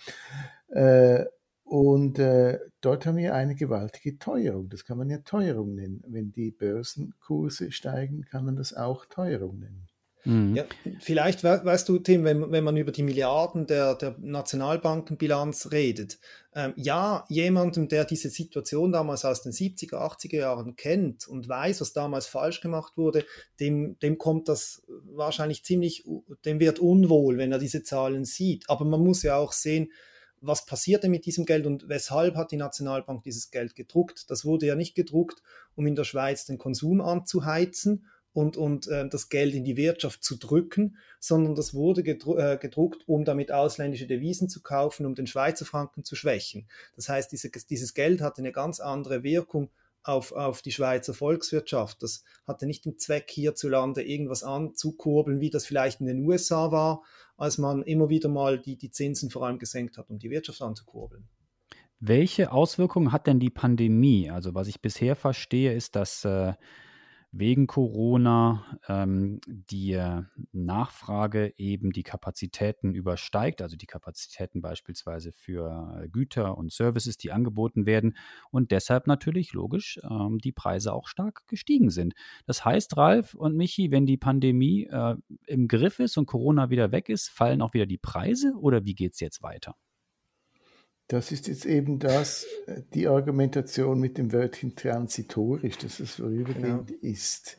Äh, 0.68 1.24
und 1.68 2.18
äh, 2.18 2.58
dort 2.80 3.04
haben 3.04 3.18
wir 3.18 3.34
eine 3.34 3.54
gewaltige 3.54 4.18
Teuerung. 4.18 4.70
Das 4.70 4.86
kann 4.86 4.96
man 4.96 5.10
ja 5.10 5.18
Teuerung 5.18 5.74
nennen. 5.74 6.02
Wenn 6.06 6.32
die 6.32 6.50
Börsenkurse 6.50 7.72
steigen, 7.72 8.22
kann 8.22 8.46
man 8.46 8.56
das 8.56 8.72
auch 8.72 9.04
Teuerung 9.04 9.58
nennen. 9.58 9.86
Mhm. 10.24 10.56
Ja, 10.56 10.64
vielleicht 10.98 11.44
weißt 11.44 11.88
du, 11.88 11.98
Tim, 11.98 12.24
wenn, 12.24 12.50
wenn 12.50 12.64
man 12.64 12.78
über 12.78 12.90
die 12.90 13.02
Milliarden 13.02 13.66
der, 13.66 13.96
der 13.96 14.16
Nationalbankenbilanz 14.18 15.70
redet, 15.70 16.18
ähm, 16.54 16.72
ja, 16.76 17.26
jemandem, 17.28 17.88
der 17.88 18.06
diese 18.06 18.30
Situation 18.30 18.90
damals 18.90 19.26
aus 19.26 19.42
den 19.42 19.52
70er, 19.52 19.94
80er 19.94 20.36
Jahren 20.36 20.74
kennt 20.74 21.28
und 21.28 21.50
weiß, 21.50 21.82
was 21.82 21.92
damals 21.92 22.26
falsch 22.26 22.62
gemacht 22.62 22.96
wurde, 22.96 23.26
dem, 23.60 23.98
dem 23.98 24.16
kommt 24.16 24.48
das 24.48 24.82
wahrscheinlich 25.04 25.64
ziemlich, 25.64 26.04
dem 26.46 26.60
wird 26.60 26.78
unwohl, 26.78 27.36
wenn 27.36 27.52
er 27.52 27.58
diese 27.58 27.82
Zahlen 27.82 28.24
sieht. 28.24 28.64
Aber 28.68 28.86
man 28.86 29.04
muss 29.04 29.22
ja 29.22 29.36
auch 29.36 29.52
sehen, 29.52 29.92
was 30.40 30.66
passierte 30.66 31.08
mit 31.08 31.26
diesem 31.26 31.44
Geld 31.44 31.66
und 31.66 31.88
weshalb 31.88 32.36
hat 32.36 32.50
die 32.52 32.56
Nationalbank 32.56 33.22
dieses 33.22 33.50
Geld 33.50 33.74
gedruckt? 33.74 34.30
Das 34.30 34.44
wurde 34.44 34.66
ja 34.66 34.74
nicht 34.74 34.94
gedruckt, 34.94 35.42
um 35.74 35.86
in 35.86 35.94
der 35.94 36.04
Schweiz 36.04 36.44
den 36.44 36.58
Konsum 36.58 37.00
anzuheizen 37.00 38.06
und, 38.32 38.56
und 38.56 38.86
äh, 38.88 39.08
das 39.08 39.28
Geld 39.28 39.54
in 39.54 39.64
die 39.64 39.76
Wirtschaft 39.76 40.22
zu 40.22 40.36
drücken, 40.36 40.96
sondern 41.18 41.54
das 41.54 41.74
wurde 41.74 42.02
gedru 42.02 42.36
äh, 42.36 42.58
gedruckt, 42.60 43.02
um 43.08 43.24
damit 43.24 43.50
ausländische 43.50 44.06
Devisen 44.06 44.48
zu 44.48 44.62
kaufen, 44.62 45.06
um 45.06 45.14
den 45.14 45.26
Schweizer 45.26 45.64
Franken 45.64 46.04
zu 46.04 46.14
schwächen. 46.14 46.68
Das 46.94 47.08
heißt, 47.08 47.32
diese, 47.32 47.50
dieses 47.50 47.94
Geld 47.94 48.20
hatte 48.20 48.40
eine 48.40 48.52
ganz 48.52 48.80
andere 48.80 49.22
Wirkung 49.22 49.70
auf, 50.04 50.32
auf 50.32 50.62
die 50.62 50.72
Schweizer 50.72 51.14
Volkswirtschaft. 51.14 52.02
Das 52.02 52.24
hatte 52.46 52.66
nicht 52.66 52.84
den 52.84 52.98
Zweck, 52.98 53.30
hierzulande 53.30 54.02
irgendwas 54.02 54.42
anzukurbeln, 54.42 55.40
wie 55.40 55.50
das 55.50 55.66
vielleicht 55.66 56.00
in 56.00 56.06
den 56.06 56.24
USA 56.24 56.70
war, 56.70 57.02
als 57.38 57.56
man 57.56 57.82
immer 57.82 58.10
wieder 58.10 58.28
mal 58.28 58.58
die, 58.58 58.76
die 58.76 58.90
Zinsen 58.90 59.30
vor 59.30 59.46
allem 59.46 59.58
gesenkt 59.58 59.96
hat, 59.96 60.10
um 60.10 60.18
die 60.18 60.28
Wirtschaft 60.28 60.60
anzukurbeln. 60.60 61.28
Welche 62.00 62.52
Auswirkungen 62.52 63.12
hat 63.12 63.26
denn 63.26 63.40
die 63.40 63.50
Pandemie? 63.50 64.30
Also 64.30 64.54
was 64.54 64.68
ich 64.68 64.82
bisher 64.82 65.16
verstehe, 65.16 65.72
ist, 65.72 65.96
dass 65.96 66.24
äh, 66.24 66.52
wegen 67.30 67.66
Corona 67.66 68.78
ähm, 68.88 69.40
die 69.46 70.00
Nachfrage 70.52 71.52
eben 71.56 71.92
die 71.92 72.02
Kapazitäten 72.02 72.94
übersteigt, 72.94 73.62
also 73.62 73.76
die 73.76 73.86
Kapazitäten 73.86 74.60
beispielsweise 74.60 75.32
für 75.32 76.06
Güter 76.10 76.56
und 76.56 76.72
Services, 76.72 77.16
die 77.16 77.32
angeboten 77.32 77.86
werden 77.86 78.16
und 78.50 78.70
deshalb 78.70 79.06
natürlich 79.06 79.52
logisch 79.52 80.00
ähm, 80.08 80.38
die 80.38 80.52
Preise 80.52 80.92
auch 80.92 81.08
stark 81.08 81.46
gestiegen 81.46 81.90
sind. 81.90 82.14
Das 82.46 82.64
heißt, 82.64 82.96
Ralf 82.96 83.34
und 83.34 83.56
Michi, 83.56 83.90
wenn 83.90 84.06
die 84.06 84.16
Pandemie 84.16 84.84
äh, 84.90 85.16
im 85.46 85.68
Griff 85.68 85.98
ist 85.98 86.16
und 86.16 86.26
Corona 86.26 86.70
wieder 86.70 86.92
weg 86.92 87.08
ist, 87.08 87.28
fallen 87.28 87.62
auch 87.62 87.74
wieder 87.74 87.86
die 87.86 87.98
Preise 87.98 88.54
oder 88.58 88.84
wie 88.84 88.94
geht 88.94 89.14
es 89.14 89.20
jetzt 89.20 89.42
weiter? 89.42 89.74
Das 91.08 91.32
ist 91.32 91.48
jetzt 91.48 91.64
eben 91.64 91.98
das, 91.98 92.46
äh, 92.66 92.82
die 92.94 93.08
Argumentation 93.08 93.98
mit 93.98 94.18
dem 94.18 94.32
Wörtchen 94.32 94.76
transitorisch, 94.76 95.78
dass 95.78 96.00
es 96.00 96.16
vorübergehend 96.16 96.86
genau. 96.88 97.00
ist. 97.00 97.56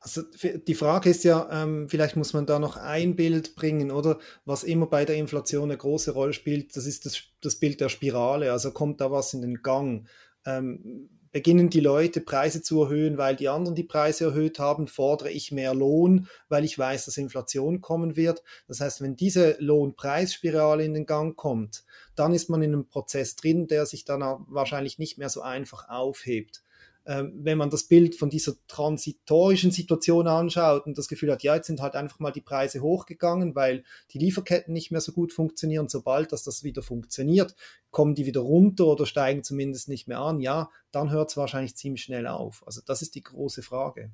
Also 0.00 0.22
die 0.68 0.74
Frage 0.74 1.10
ist 1.10 1.24
ja, 1.24 1.48
ähm, 1.50 1.88
vielleicht 1.88 2.14
muss 2.14 2.32
man 2.32 2.46
da 2.46 2.60
noch 2.60 2.76
ein 2.76 3.16
Bild 3.16 3.56
bringen, 3.56 3.90
oder? 3.90 4.20
Was 4.44 4.62
immer 4.62 4.86
bei 4.86 5.04
der 5.04 5.16
Inflation 5.16 5.64
eine 5.64 5.76
große 5.76 6.12
Rolle 6.12 6.32
spielt, 6.32 6.76
das 6.76 6.86
ist 6.86 7.06
das, 7.06 7.22
das 7.40 7.56
Bild 7.56 7.80
der 7.80 7.88
Spirale. 7.88 8.52
Also 8.52 8.70
kommt 8.70 9.00
da 9.00 9.10
was 9.10 9.34
in 9.34 9.42
den 9.42 9.62
Gang? 9.62 10.06
Ähm, 10.44 11.08
beginnen 11.36 11.68
die 11.68 11.80
Leute 11.80 12.22
Preise 12.22 12.62
zu 12.62 12.84
erhöhen, 12.84 13.18
weil 13.18 13.36
die 13.36 13.50
anderen 13.50 13.74
die 13.74 13.84
Preise 13.84 14.24
erhöht 14.24 14.58
haben, 14.58 14.88
fordere 14.88 15.30
ich 15.30 15.52
mehr 15.52 15.74
Lohn, 15.74 16.28
weil 16.48 16.64
ich 16.64 16.78
weiß, 16.78 17.04
dass 17.04 17.18
Inflation 17.18 17.82
kommen 17.82 18.16
wird. 18.16 18.42
Das 18.68 18.80
heißt, 18.80 19.02
wenn 19.02 19.16
diese 19.16 19.54
Lohnpreisspirale 19.58 20.82
in 20.82 20.94
den 20.94 21.04
Gang 21.04 21.36
kommt, 21.36 21.84
dann 22.14 22.32
ist 22.32 22.48
man 22.48 22.62
in 22.62 22.72
einem 22.72 22.88
Prozess 22.88 23.36
drin, 23.36 23.66
der 23.66 23.84
sich 23.84 24.06
dann 24.06 24.22
wahrscheinlich 24.48 24.98
nicht 24.98 25.18
mehr 25.18 25.28
so 25.28 25.42
einfach 25.42 25.90
aufhebt 25.90 26.62
wenn 27.06 27.56
man 27.56 27.70
das 27.70 27.84
Bild 27.84 28.16
von 28.16 28.30
dieser 28.30 28.54
transitorischen 28.66 29.70
Situation 29.70 30.26
anschaut 30.26 30.86
und 30.86 30.98
das 30.98 31.06
Gefühl 31.06 31.30
hat, 31.30 31.44
ja, 31.44 31.54
jetzt 31.54 31.68
sind 31.68 31.80
halt 31.80 31.94
einfach 31.94 32.18
mal 32.18 32.32
die 32.32 32.40
Preise 32.40 32.80
hochgegangen, 32.80 33.54
weil 33.54 33.84
die 34.10 34.18
Lieferketten 34.18 34.74
nicht 34.74 34.90
mehr 34.90 35.00
so 35.00 35.12
gut 35.12 35.32
funktionieren. 35.32 35.88
Sobald 35.88 36.32
dass 36.32 36.42
das 36.42 36.64
wieder 36.64 36.82
funktioniert, 36.82 37.54
kommen 37.92 38.16
die 38.16 38.26
wieder 38.26 38.40
runter 38.40 38.86
oder 38.86 39.06
steigen 39.06 39.44
zumindest 39.44 39.88
nicht 39.88 40.08
mehr 40.08 40.18
an. 40.18 40.40
Ja, 40.40 40.68
dann 40.90 41.10
hört 41.10 41.30
es 41.30 41.36
wahrscheinlich 41.36 41.76
ziemlich 41.76 42.02
schnell 42.02 42.26
auf. 42.26 42.64
Also 42.66 42.80
das 42.84 43.02
ist 43.02 43.14
die 43.14 43.22
große 43.22 43.62
Frage. 43.62 44.10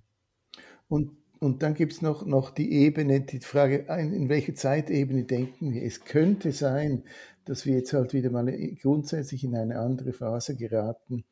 Und 0.89 1.13
und 1.43 1.65
dann 1.65 1.75
gibt 1.75 1.93
es 1.95 2.03
noch, 2.03 2.25
noch 2.25 2.51
die 2.51 2.71
Ebene, 2.71 3.23
die 3.23 3.41
Frage, 3.41 3.87
in 3.99 4.29
welche 4.29 4.55
Zeitebene 4.55 5.25
denken 5.25 5.73
wir? 5.73 5.83
Es 5.83 6.05
könnte 6.05 6.53
sein, 6.53 7.03
dass 7.45 7.67
wir 7.67 7.75
jetzt 7.75 7.93
halt 7.95 8.15
wieder 8.15 8.31
mal 8.31 8.47
grundsätzlich 8.81 9.43
in 9.43 9.57
eine 9.57 9.81
andere 9.81 10.13
Phase 10.13 10.55
geraten, 10.55 11.25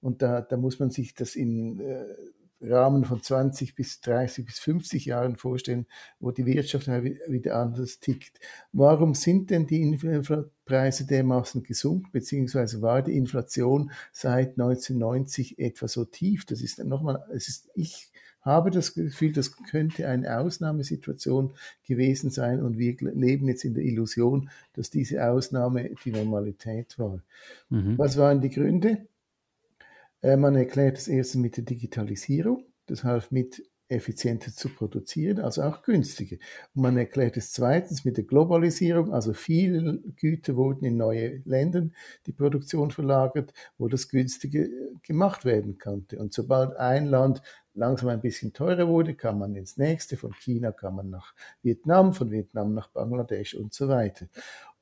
und 0.00 0.22
da, 0.22 0.40
da 0.40 0.56
muss 0.56 0.78
man 0.78 0.90
sich 0.90 1.14
das 1.14 1.36
in 1.36 1.80
äh, 1.80 2.04
Rahmen 2.60 3.04
von 3.04 3.22
20 3.22 3.74
bis 3.74 4.00
30 4.00 4.44
bis 4.44 4.58
50 4.58 5.04
Jahren 5.06 5.36
vorstellen, 5.36 5.86
wo 6.18 6.30
die 6.30 6.46
Wirtschaft 6.46 6.88
wieder 6.88 7.56
anders 7.56 8.00
tickt. 8.00 8.40
Warum 8.72 9.14
sind 9.14 9.50
denn 9.50 9.66
die 9.66 9.98
Preise 10.64 11.06
dermaßen 11.06 11.62
gesunken, 11.62 12.10
beziehungsweise 12.10 12.82
war 12.82 13.02
die 13.02 13.16
Inflation 13.16 13.92
seit 14.12 14.58
1990 14.58 15.58
etwa 15.58 15.86
so 15.86 16.04
tief? 16.04 16.46
Das 16.46 16.60
ist 16.60 16.82
nochmal, 16.84 17.24
es 17.32 17.48
ist, 17.48 17.70
ich 17.74 18.10
habe 18.40 18.70
das 18.70 18.94
Gefühl, 18.94 19.32
das 19.32 19.56
könnte 19.56 20.08
eine 20.08 20.38
Ausnahmesituation 20.38 21.54
gewesen 21.86 22.30
sein 22.30 22.62
und 22.62 22.78
wir 22.78 22.96
leben 22.98 23.46
jetzt 23.46 23.64
in 23.64 23.74
der 23.74 23.84
Illusion, 23.84 24.50
dass 24.72 24.90
diese 24.90 25.28
Ausnahme 25.28 25.90
die 26.04 26.12
Normalität 26.12 26.98
war. 26.98 27.22
Mhm. 27.68 27.98
Was 27.98 28.16
waren 28.16 28.40
die 28.40 28.50
Gründe? 28.50 29.06
Äh, 30.22 30.36
man 30.36 30.56
erklärt 30.56 30.98
es 30.98 31.08
erstens 31.08 31.40
mit 31.42 31.56
der 31.56 31.64
Digitalisierung, 31.64 32.64
das 32.86 33.04
half 33.04 33.30
mit 33.30 33.62
effizienter 33.88 34.52
zu 34.52 34.68
produzieren, 34.68 35.40
also 35.40 35.62
auch 35.62 35.82
günstiger. 35.82 36.36
Und 36.74 36.82
man 36.82 36.96
erklärt 36.98 37.36
es 37.36 37.52
zweitens 37.52 38.04
mit 38.04 38.18
der 38.18 38.24
Globalisierung, 38.24 39.12
also 39.12 39.32
viele 39.32 39.98
Güter 40.16 40.56
wurden 40.56 40.84
in 40.84 40.98
neue 40.98 41.40
Länder 41.46 41.88
die 42.26 42.32
Produktion 42.32 42.90
verlagert, 42.90 43.54
wo 43.78 43.88
das 43.88 44.08
günstiger 44.08 44.66
gemacht 45.02 45.44
werden 45.44 45.78
konnte. 45.78 46.18
Und 46.18 46.34
sobald 46.34 46.76
ein 46.76 47.06
Land 47.06 47.40
langsam 47.72 48.10
ein 48.10 48.20
bisschen 48.20 48.52
teurer 48.52 48.88
wurde, 48.88 49.14
kam 49.14 49.38
man 49.38 49.54
ins 49.54 49.78
nächste, 49.78 50.16
von 50.16 50.34
China 50.34 50.72
kam 50.72 50.96
man 50.96 51.08
nach 51.08 51.34
Vietnam, 51.62 52.12
von 52.12 52.30
Vietnam 52.30 52.74
nach 52.74 52.88
Bangladesch 52.88 53.54
und 53.54 53.72
so 53.72 53.88
weiter. 53.88 54.26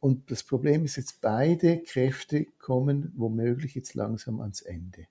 Und 0.00 0.30
das 0.30 0.42
Problem 0.42 0.84
ist 0.84 0.96
jetzt, 0.96 1.20
beide 1.20 1.82
Kräfte 1.82 2.46
kommen 2.58 3.12
womöglich 3.16 3.74
jetzt 3.74 3.94
langsam 3.94 4.40
ans 4.40 4.62
Ende. 4.62 5.06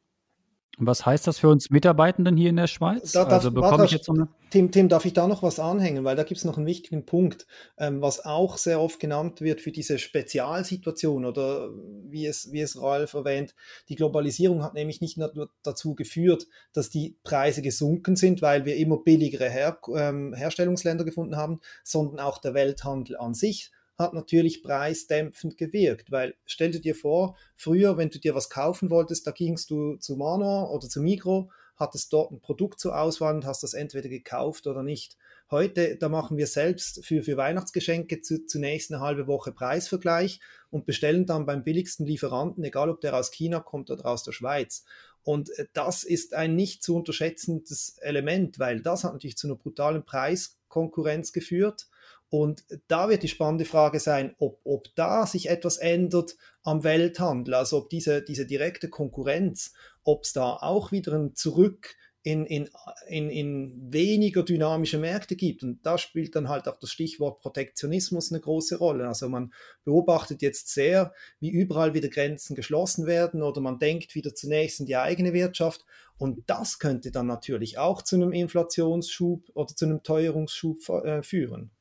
Was 0.77 1.05
heißt 1.05 1.27
das 1.27 1.39
für 1.39 1.49
uns 1.49 1.69
Mitarbeitenden 1.69 2.35
hier 2.35 2.49
in 2.49 2.57
der 2.57 2.67
Schweiz? 2.67 3.13
Da, 3.13 3.23
also 3.23 3.51
bekomme 3.51 3.85
ich 3.85 3.91
jetzt 3.91 4.05
so 4.05 4.13
eine 4.13 4.27
Tim, 4.49 4.71
Tim, 4.71 4.89
darf 4.89 5.05
ich 5.05 5.13
da 5.13 5.27
noch 5.27 5.43
was 5.43 5.59
anhängen? 5.59 6.03
Weil 6.03 6.15
da 6.15 6.23
gibt 6.23 6.37
es 6.37 6.45
noch 6.45 6.57
einen 6.57 6.65
wichtigen 6.65 7.05
Punkt, 7.05 7.45
ähm, 7.77 8.01
was 8.01 8.23
auch 8.23 8.57
sehr 8.57 8.79
oft 8.79 8.99
genannt 8.99 9.41
wird 9.41 9.59
für 9.59 9.71
diese 9.71 9.99
Spezialsituation 9.99 11.25
oder 11.25 11.71
wie 12.07 12.25
es, 12.25 12.51
wie 12.51 12.61
es 12.61 12.81
Ralf 12.81 13.13
erwähnt, 13.15 13.55
die 13.89 13.95
Globalisierung 13.95 14.63
hat 14.63 14.73
nämlich 14.73 15.01
nicht 15.01 15.17
nur 15.17 15.49
dazu 15.63 15.95
geführt, 15.95 16.47
dass 16.73 16.89
die 16.89 17.17
Preise 17.23 17.61
gesunken 17.61 18.15
sind, 18.15 18.41
weil 18.41 18.65
wir 18.65 18.77
immer 18.77 18.97
billigere 18.97 19.49
Her 19.49 19.77
ähm, 19.93 20.33
Herstellungsländer 20.33 21.03
gefunden 21.03 21.35
haben, 21.35 21.59
sondern 21.83 22.19
auch 22.19 22.37
der 22.37 22.53
Welthandel 22.53 23.17
an 23.17 23.33
sich 23.33 23.71
hat 23.97 24.13
natürlich 24.13 24.61
preisdämpfend 24.61 25.57
gewirkt, 25.57 26.11
weil 26.11 26.35
stell 26.45 26.71
dir 26.71 26.95
vor, 26.95 27.37
früher, 27.55 27.97
wenn 27.97 28.09
du 28.09 28.19
dir 28.19 28.35
was 28.35 28.49
kaufen 28.49 28.89
wolltest, 28.89 29.25
da 29.25 29.31
gingst 29.31 29.69
du 29.69 29.95
zu 29.95 30.17
Manor 30.17 30.71
oder 30.71 30.89
zu 30.89 31.01
Migro, 31.01 31.49
hattest 31.77 32.11
dort 32.13 32.31
ein 32.31 32.41
Produkt 32.41 32.79
zur 32.79 32.99
Auswahl 32.99 33.35
und 33.35 33.45
hast 33.45 33.63
das 33.63 33.73
entweder 33.73 34.09
gekauft 34.09 34.67
oder 34.67 34.83
nicht. 34.83 35.17
Heute, 35.51 35.97
da 35.97 36.09
machen 36.09 36.37
wir 36.37 36.47
selbst 36.47 37.05
für, 37.05 37.21
für 37.21 37.37
Weihnachtsgeschenke 37.37 38.21
zu, 38.21 38.45
zunächst 38.45 38.91
eine 38.91 39.01
halbe 39.01 39.27
Woche 39.27 39.51
Preisvergleich 39.51 40.39
und 40.71 40.85
bestellen 40.85 41.25
dann 41.25 41.45
beim 41.45 41.63
billigsten 41.63 42.05
Lieferanten, 42.05 42.63
egal 42.63 42.89
ob 42.89 43.01
der 43.01 43.15
aus 43.15 43.31
China 43.31 43.59
kommt 43.59 43.91
oder 43.91 44.05
aus 44.05 44.23
der 44.23 44.31
Schweiz. 44.31 44.85
Und 45.23 45.49
äh, 45.57 45.67
das 45.73 46.03
ist 46.03 46.33
ein 46.33 46.55
nicht 46.55 46.83
zu 46.83 46.95
unterschätzendes 46.95 47.97
Element, 47.99 48.57
weil 48.59 48.81
das 48.81 49.03
hat 49.03 49.13
natürlich 49.13 49.37
zu 49.37 49.47
einer 49.47 49.57
brutalen 49.57 50.03
Preiskonkurrenz 50.03 51.33
geführt 51.33 51.87
und 52.37 52.65
da 52.89 53.07
wird 53.07 53.23
die 53.23 53.29
spannende 53.29 53.63
Frage 53.63 54.01
sein, 54.01 54.35
ob, 54.39 54.59
ob 54.65 54.93
da 54.95 55.25
sich 55.25 55.47
etwas 55.47 55.77
ändert 55.77 56.35
am 56.63 56.83
Welthandel, 56.83 57.53
also 57.53 57.77
ob 57.77 57.89
diese, 57.89 58.21
diese 58.21 58.45
direkte 58.45 58.89
Konkurrenz, 58.89 59.71
ob 60.03 60.25
es 60.25 60.33
da 60.33 60.57
auch 60.57 60.91
wieder 60.91 61.13
ein 61.13 61.33
Zurück 61.33 61.95
in, 62.23 62.45
in, 62.45 62.69
in, 63.07 63.29
in 63.29 63.93
weniger 63.93 64.43
dynamische 64.43 64.97
Märkte 64.97 65.37
gibt. 65.37 65.63
Und 65.63 65.85
da 65.85 65.97
spielt 65.97 66.35
dann 66.35 66.49
halt 66.49 66.67
auch 66.67 66.75
das 66.75 66.89
Stichwort 66.89 67.39
Protektionismus 67.39 68.33
eine 68.33 68.41
große 68.41 68.79
Rolle. 68.79 69.07
Also 69.07 69.29
man 69.29 69.53
beobachtet 69.85 70.41
jetzt 70.41 70.73
sehr, 70.73 71.13
wie 71.39 71.51
überall 71.51 71.93
wieder 71.93 72.09
Grenzen 72.09 72.53
geschlossen 72.53 73.05
werden 73.05 73.43
oder 73.43 73.61
man 73.61 73.79
denkt 73.79 74.13
wieder 74.13 74.35
zunächst 74.35 74.81
in 74.81 74.87
die 74.87 74.97
eigene 74.97 75.31
Wirtschaft. 75.31 75.85
Und 76.17 76.43
das 76.47 76.79
könnte 76.79 77.11
dann 77.11 77.27
natürlich 77.27 77.77
auch 77.77 78.01
zu 78.01 78.17
einem 78.17 78.33
Inflationsschub 78.33 79.51
oder 79.53 79.73
zu 79.73 79.85
einem 79.85 80.03
Teuerungsschub 80.03 80.89
äh, 80.89 81.23
führen. 81.23 81.71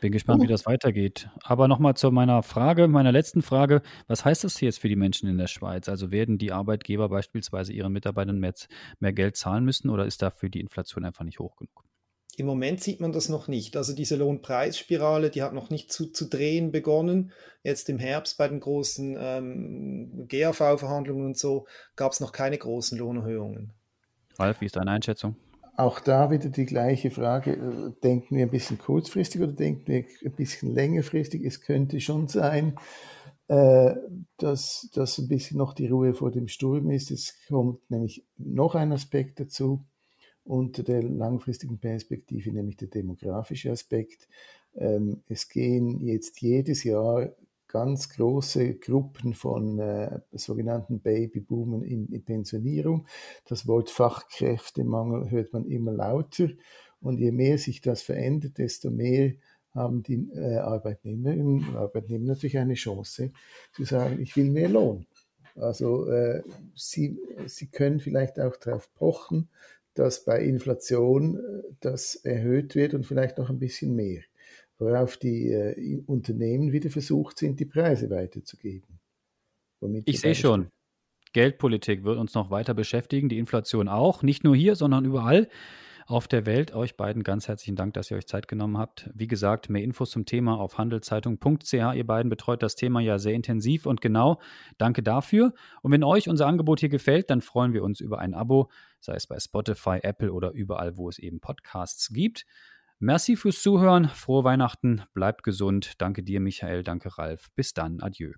Bin 0.00 0.12
gespannt, 0.12 0.42
wie 0.42 0.46
das 0.46 0.66
weitergeht. 0.66 1.28
Aber 1.42 1.68
nochmal 1.68 1.94
zu 1.94 2.10
meiner 2.10 2.42
Frage, 2.42 2.88
meiner 2.88 3.12
letzten 3.12 3.42
Frage. 3.42 3.82
Was 4.06 4.24
heißt 4.24 4.44
das 4.44 4.60
jetzt 4.60 4.78
für 4.78 4.88
die 4.88 4.96
Menschen 4.96 5.28
in 5.28 5.36
der 5.36 5.48
Schweiz? 5.48 5.88
Also 5.88 6.10
werden 6.10 6.38
die 6.38 6.52
Arbeitgeber 6.52 7.08
beispielsweise 7.08 7.72
ihren 7.72 7.92
Mitarbeitern 7.92 8.38
mehr, 8.38 8.54
mehr 9.00 9.12
Geld 9.12 9.36
zahlen 9.36 9.64
müssen 9.64 9.90
oder 9.90 10.06
ist 10.06 10.22
dafür 10.22 10.48
die 10.48 10.60
Inflation 10.60 11.04
einfach 11.04 11.24
nicht 11.24 11.38
hoch 11.38 11.56
genug? 11.56 11.84
Im 12.36 12.46
Moment 12.46 12.80
sieht 12.80 13.00
man 13.00 13.12
das 13.12 13.28
noch 13.28 13.48
nicht. 13.48 13.76
Also 13.76 13.94
diese 13.94 14.16
Lohnpreisspirale, 14.16 15.28
die 15.28 15.42
hat 15.42 15.52
noch 15.52 15.68
nicht 15.68 15.92
zu, 15.92 16.06
zu 16.06 16.26
drehen 16.26 16.72
begonnen. 16.72 17.32
Jetzt 17.62 17.90
im 17.90 17.98
Herbst 17.98 18.38
bei 18.38 18.48
den 18.48 18.60
großen 18.60 19.16
ähm, 19.18 20.26
GAV-Verhandlungen 20.28 21.26
und 21.26 21.36
so 21.36 21.66
gab 21.96 22.12
es 22.12 22.20
noch 22.20 22.32
keine 22.32 22.56
großen 22.56 22.96
Lohnerhöhungen. 22.96 23.72
Ralf, 24.38 24.60
wie 24.62 24.66
ist 24.66 24.76
deine 24.76 24.92
Einschätzung? 24.92 25.36
Auch 25.80 25.98
da 25.98 26.30
wieder 26.30 26.50
die 26.50 26.66
gleiche 26.66 27.10
Frage, 27.10 27.94
denken 28.04 28.36
wir 28.36 28.44
ein 28.44 28.50
bisschen 28.50 28.76
kurzfristig 28.76 29.40
oder 29.40 29.52
denken 29.52 29.86
wir 29.86 30.04
ein 30.26 30.32
bisschen 30.32 30.74
längerfristig? 30.74 31.42
Es 31.42 31.62
könnte 31.62 32.02
schon 32.02 32.28
sein, 32.28 32.74
äh, 33.48 33.94
dass, 34.36 34.90
dass 34.92 35.16
ein 35.16 35.28
bisschen 35.28 35.56
noch 35.56 35.72
die 35.72 35.86
Ruhe 35.88 36.12
vor 36.12 36.32
dem 36.32 36.48
Sturm 36.48 36.90
ist. 36.90 37.10
Es 37.10 37.34
kommt 37.48 37.90
nämlich 37.90 38.26
noch 38.36 38.74
ein 38.74 38.92
Aspekt 38.92 39.40
dazu 39.40 39.82
unter 40.44 40.82
der 40.82 41.02
langfristigen 41.02 41.78
Perspektive, 41.78 42.52
nämlich 42.52 42.76
der 42.76 42.88
demografische 42.88 43.70
Aspekt. 43.70 44.28
Ähm, 44.74 45.22
es 45.28 45.48
gehen 45.48 46.02
jetzt 46.02 46.42
jedes 46.42 46.84
Jahr 46.84 47.30
ganz 47.70 48.08
große 48.10 48.74
Gruppen 48.74 49.34
von 49.34 49.78
äh, 49.78 50.20
sogenannten 50.32 51.00
Babyboomern 51.00 51.82
in, 51.82 52.08
in 52.08 52.24
Pensionierung. 52.24 53.06
Das 53.46 53.66
Wort 53.66 53.90
Fachkräftemangel 53.90 55.30
hört 55.30 55.52
man 55.52 55.66
immer 55.66 55.92
lauter. 55.92 56.48
Und 57.00 57.18
je 57.18 57.32
mehr 57.32 57.58
sich 57.58 57.80
das 57.80 58.02
verändert, 58.02 58.58
desto 58.58 58.90
mehr 58.90 59.32
haben 59.74 60.02
die 60.02 60.28
äh, 60.34 60.56
Arbeitnehmerinnen 60.56 61.68
und 61.68 61.76
Arbeitnehmer 61.76 62.26
natürlich 62.26 62.58
eine 62.58 62.74
Chance 62.74 63.32
zu 63.72 63.84
sagen, 63.84 64.20
ich 64.20 64.36
will 64.36 64.50
mehr 64.50 64.68
Lohn. 64.68 65.06
Also 65.56 66.08
äh, 66.08 66.42
sie, 66.74 67.18
sie 67.46 67.68
können 67.68 68.00
vielleicht 68.00 68.40
auch 68.40 68.56
darauf 68.56 68.92
pochen, 68.94 69.48
dass 69.94 70.24
bei 70.24 70.42
Inflation 70.42 71.36
äh, 71.36 71.74
das 71.80 72.16
erhöht 72.16 72.74
wird 72.74 72.94
und 72.94 73.06
vielleicht 73.06 73.38
noch 73.38 73.50
ein 73.50 73.58
bisschen 73.58 73.94
mehr, 73.94 74.22
worauf 74.80 75.16
die 75.16 75.50
äh, 75.52 76.02
Unternehmen 76.06 76.72
wieder 76.72 76.90
versucht 76.90 77.38
sind, 77.38 77.60
die 77.60 77.66
Preise 77.66 78.10
weiterzugeben. 78.10 78.98
ich 80.06 80.20
sehe 80.20 80.34
schon. 80.34 80.68
Geldpolitik 81.32 82.02
wird 82.02 82.18
uns 82.18 82.34
noch 82.34 82.50
weiter 82.50 82.74
beschäftigen, 82.74 83.28
die 83.28 83.38
Inflation 83.38 83.88
auch, 83.88 84.24
nicht 84.24 84.42
nur 84.42 84.56
hier, 84.56 84.74
sondern 84.74 85.04
überall 85.04 85.48
auf 86.06 86.26
der 86.26 86.44
Welt. 86.44 86.74
Euch 86.74 86.96
beiden 86.96 87.22
ganz 87.22 87.46
herzlichen 87.46 87.76
Dank, 87.76 87.94
dass 87.94 88.10
ihr 88.10 88.16
euch 88.16 88.26
Zeit 88.26 88.48
genommen 88.48 88.78
habt. 88.78 89.08
Wie 89.14 89.28
gesagt, 89.28 89.70
mehr 89.70 89.84
Infos 89.84 90.10
zum 90.10 90.26
Thema 90.26 90.58
auf 90.58 90.76
handelszeitung.ch. 90.76 91.72
Ihr 91.72 92.06
beiden 92.06 92.30
betreut 92.30 92.64
das 92.64 92.74
Thema 92.74 93.00
ja 93.00 93.18
sehr 93.18 93.34
intensiv 93.34 93.86
und 93.86 94.00
genau. 94.00 94.40
Danke 94.76 95.04
dafür. 95.04 95.54
Und 95.82 95.92
wenn 95.92 96.02
euch 96.02 96.28
unser 96.28 96.46
Angebot 96.46 96.80
hier 96.80 96.88
gefällt, 96.88 97.30
dann 97.30 97.42
freuen 97.42 97.72
wir 97.74 97.84
uns 97.84 98.00
über 98.00 98.18
ein 98.18 98.34
Abo, 98.34 98.70
sei 98.98 99.14
es 99.14 99.28
bei 99.28 99.38
Spotify, 99.38 100.00
Apple 100.02 100.32
oder 100.32 100.50
überall, 100.50 100.96
wo 100.96 101.08
es 101.08 101.20
eben 101.20 101.38
Podcasts 101.38 102.12
gibt. 102.12 102.44
Merci 103.00 103.36
fürs 103.36 103.62
Zuhören. 103.62 104.10
Frohe 104.10 104.44
Weihnachten. 104.44 105.02
Bleibt 105.14 105.42
gesund. 105.42 105.94
Danke 105.98 106.22
dir, 106.22 106.38
Michael. 106.38 106.82
Danke, 106.82 107.16
Ralf. 107.16 107.48
Bis 107.56 107.72
dann. 107.72 108.00
Adieu. 108.00 108.32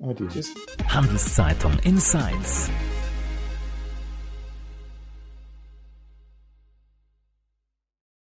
Adieu. 0.00 0.28
Handelszeitung 0.88 1.78
Insights. 1.80 2.70